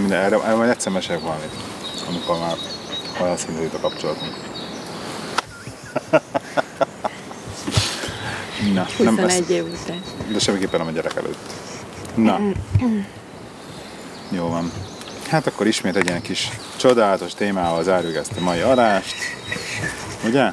De 0.08 0.16
erre, 0.16 0.36
erre 0.36 0.54
majd 0.54 0.70
egyszer 0.70 0.92
mesélek 0.92 1.22
valamit, 1.22 1.54
amikor 2.08 2.38
már 2.38 2.56
olyan 3.20 3.36
szinten 3.36 3.70
a 3.72 3.80
kapcsolatunk. 3.80 4.49
Na, 8.74 8.86
nem 8.98 9.16
lesz, 9.16 9.38
21 9.38 9.50
év 9.50 9.64
után. 9.64 10.02
de 10.32 10.38
semmiképpen 10.38 10.80
nem 10.80 10.88
a 10.88 10.90
gyerek 10.90 11.16
előtt. 11.16 11.52
Na. 12.14 12.38
Jó 14.28 14.48
van. 14.48 14.72
Hát 15.28 15.46
akkor 15.46 15.66
ismét 15.66 15.96
egy 15.96 16.06
ilyen 16.06 16.22
kis 16.22 16.48
csodálatos 16.76 17.34
témával 17.34 17.82
zárjuk 17.82 18.14
ezt 18.14 18.32
a 18.38 18.40
mai 18.40 18.60
adást. 18.60 19.14
Ugye? 20.24 20.52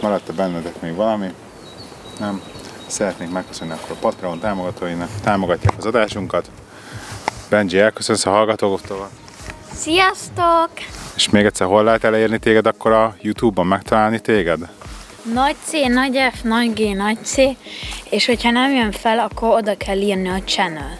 Maradt-e 0.00 0.32
bennetek 0.32 0.80
még 0.80 0.94
valami? 0.94 1.34
Nem? 2.18 2.42
Szeretnék 2.86 3.30
megköszönni 3.30 3.72
akkor 3.72 3.90
a 3.90 3.98
Patreon 4.00 4.38
támogatóinak, 4.38 5.08
támogatják 5.22 5.74
az 5.78 5.86
adásunkat. 5.86 6.50
Benji, 7.48 7.78
elköszönsz 7.78 8.26
a 8.26 8.30
hallgatóktól. 8.30 9.10
Sziasztok! 9.76 10.70
És 11.16 11.30
még 11.30 11.44
egyszer 11.44 11.66
hol 11.66 11.84
lehet 11.84 12.04
elérni 12.04 12.38
téged, 12.38 12.66
akkor 12.66 12.92
a 12.92 13.16
Youtube-on 13.20 13.66
megtalálni 13.66 14.20
téged? 14.20 14.58
Nagy 15.34 15.56
C, 15.64 15.72
nagy 15.88 16.18
F, 16.32 16.42
nagy 16.42 16.72
G, 16.72 16.96
nagy 16.96 17.18
C, 17.22 17.36
és 18.10 18.26
hogyha 18.26 18.50
nem 18.50 18.70
jön 18.74 18.92
fel, 18.92 19.18
akkor 19.18 19.48
oda 19.48 19.76
kell 19.76 20.00
írni 20.00 20.28
a 20.28 20.38
channel. 20.44 20.98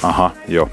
Aha, 0.00 0.34
jó. 0.46 0.68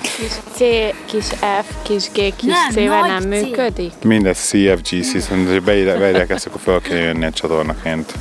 Kis 0.00 0.32
C, 0.52 0.58
kis 1.04 1.26
F, 1.62 1.74
kis 1.82 2.08
G, 2.10 2.36
kis 2.36 2.52
Nem, 2.52 2.70
C-vel 2.70 3.00
nem 3.00 3.20
C. 3.20 3.24
működik? 3.24 3.92
Mindegy 4.02 4.36
CFGC, 4.36 5.20
szóval 5.22 5.44
hogy 5.46 5.62
beírják, 5.62 6.30
ezt, 6.30 6.46
akkor 6.46 6.60
fel 6.60 6.80
kell 6.80 6.96
jönni 6.96 7.24
egy 7.24 7.32
csatornaként. 7.32 8.12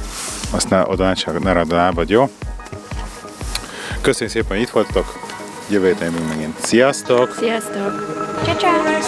Azt 0.52 0.70
ne, 0.70 0.82
oda 0.88 1.06
ne 1.06 1.14
csak 1.14 1.43
ne 1.43 1.52
radd 1.52 1.72
a 1.72 1.76
lábad, 1.76 2.10
jó? 2.10 2.30
Köszönjük 4.02 4.36
szépen, 4.36 4.50
hogy 4.50 4.62
itt 4.62 4.70
voltatok. 4.70 5.28
Jövő 5.70 5.88
héten 5.88 6.11
jövünk 6.11 6.30
megint. 6.30 6.59
Sziasztok! 6.61 7.36
Sziasztok! 7.39 7.93
Ciao, 8.43 8.55
ciao! 8.55 8.99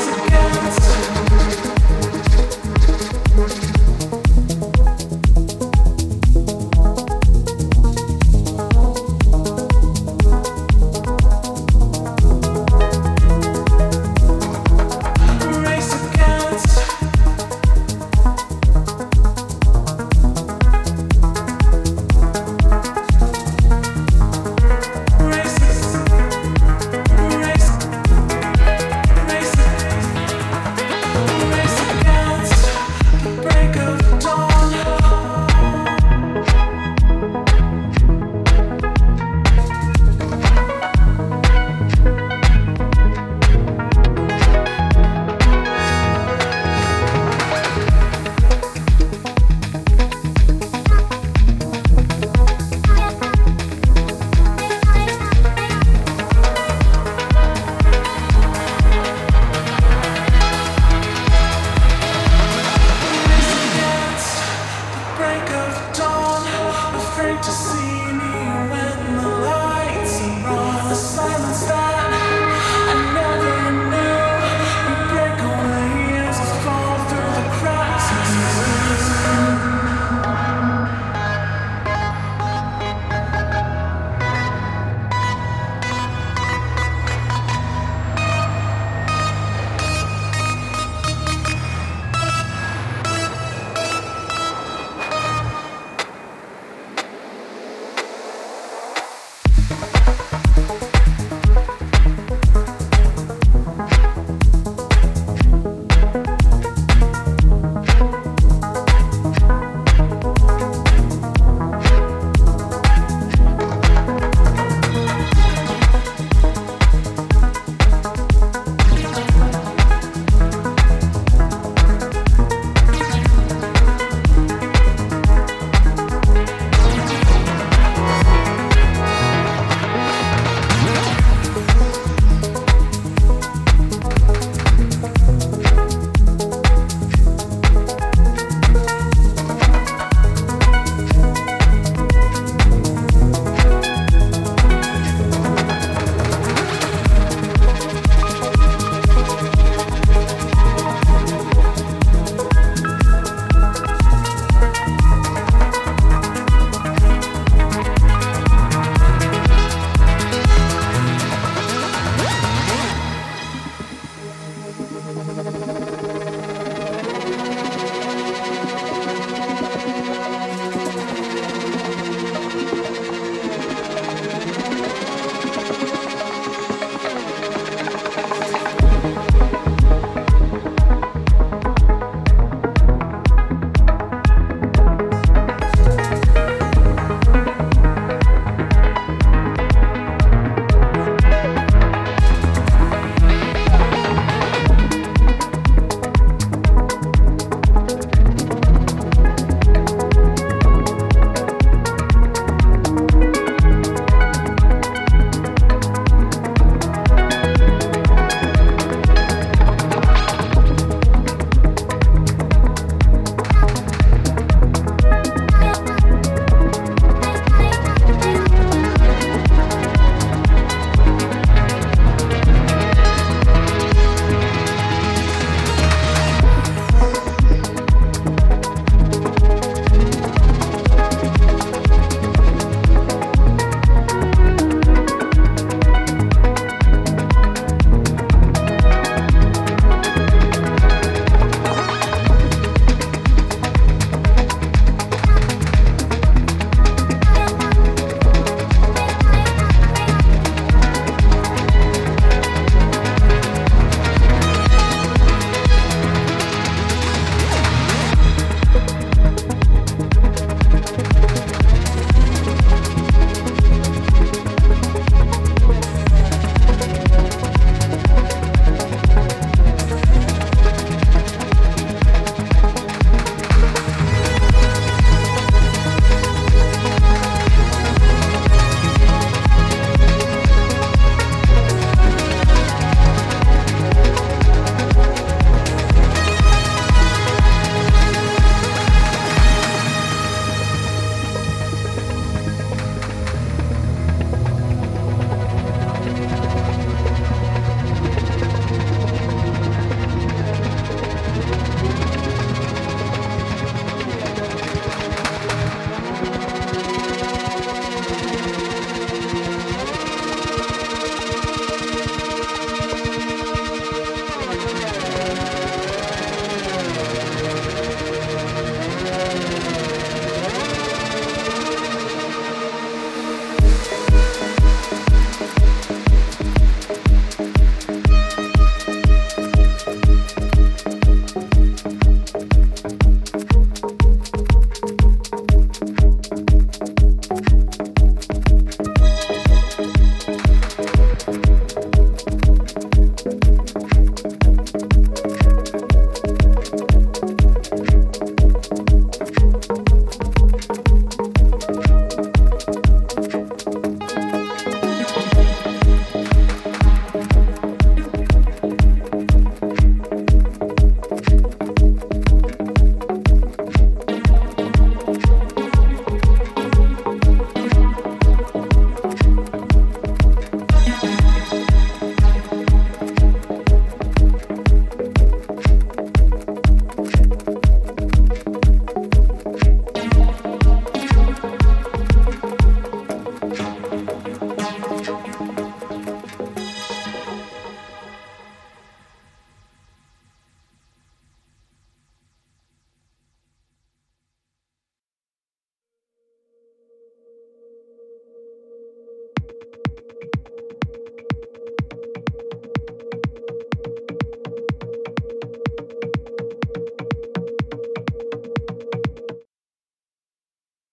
afraid 67.22 67.44
to 67.44 67.52
see 67.52 68.14
me. 68.14 68.41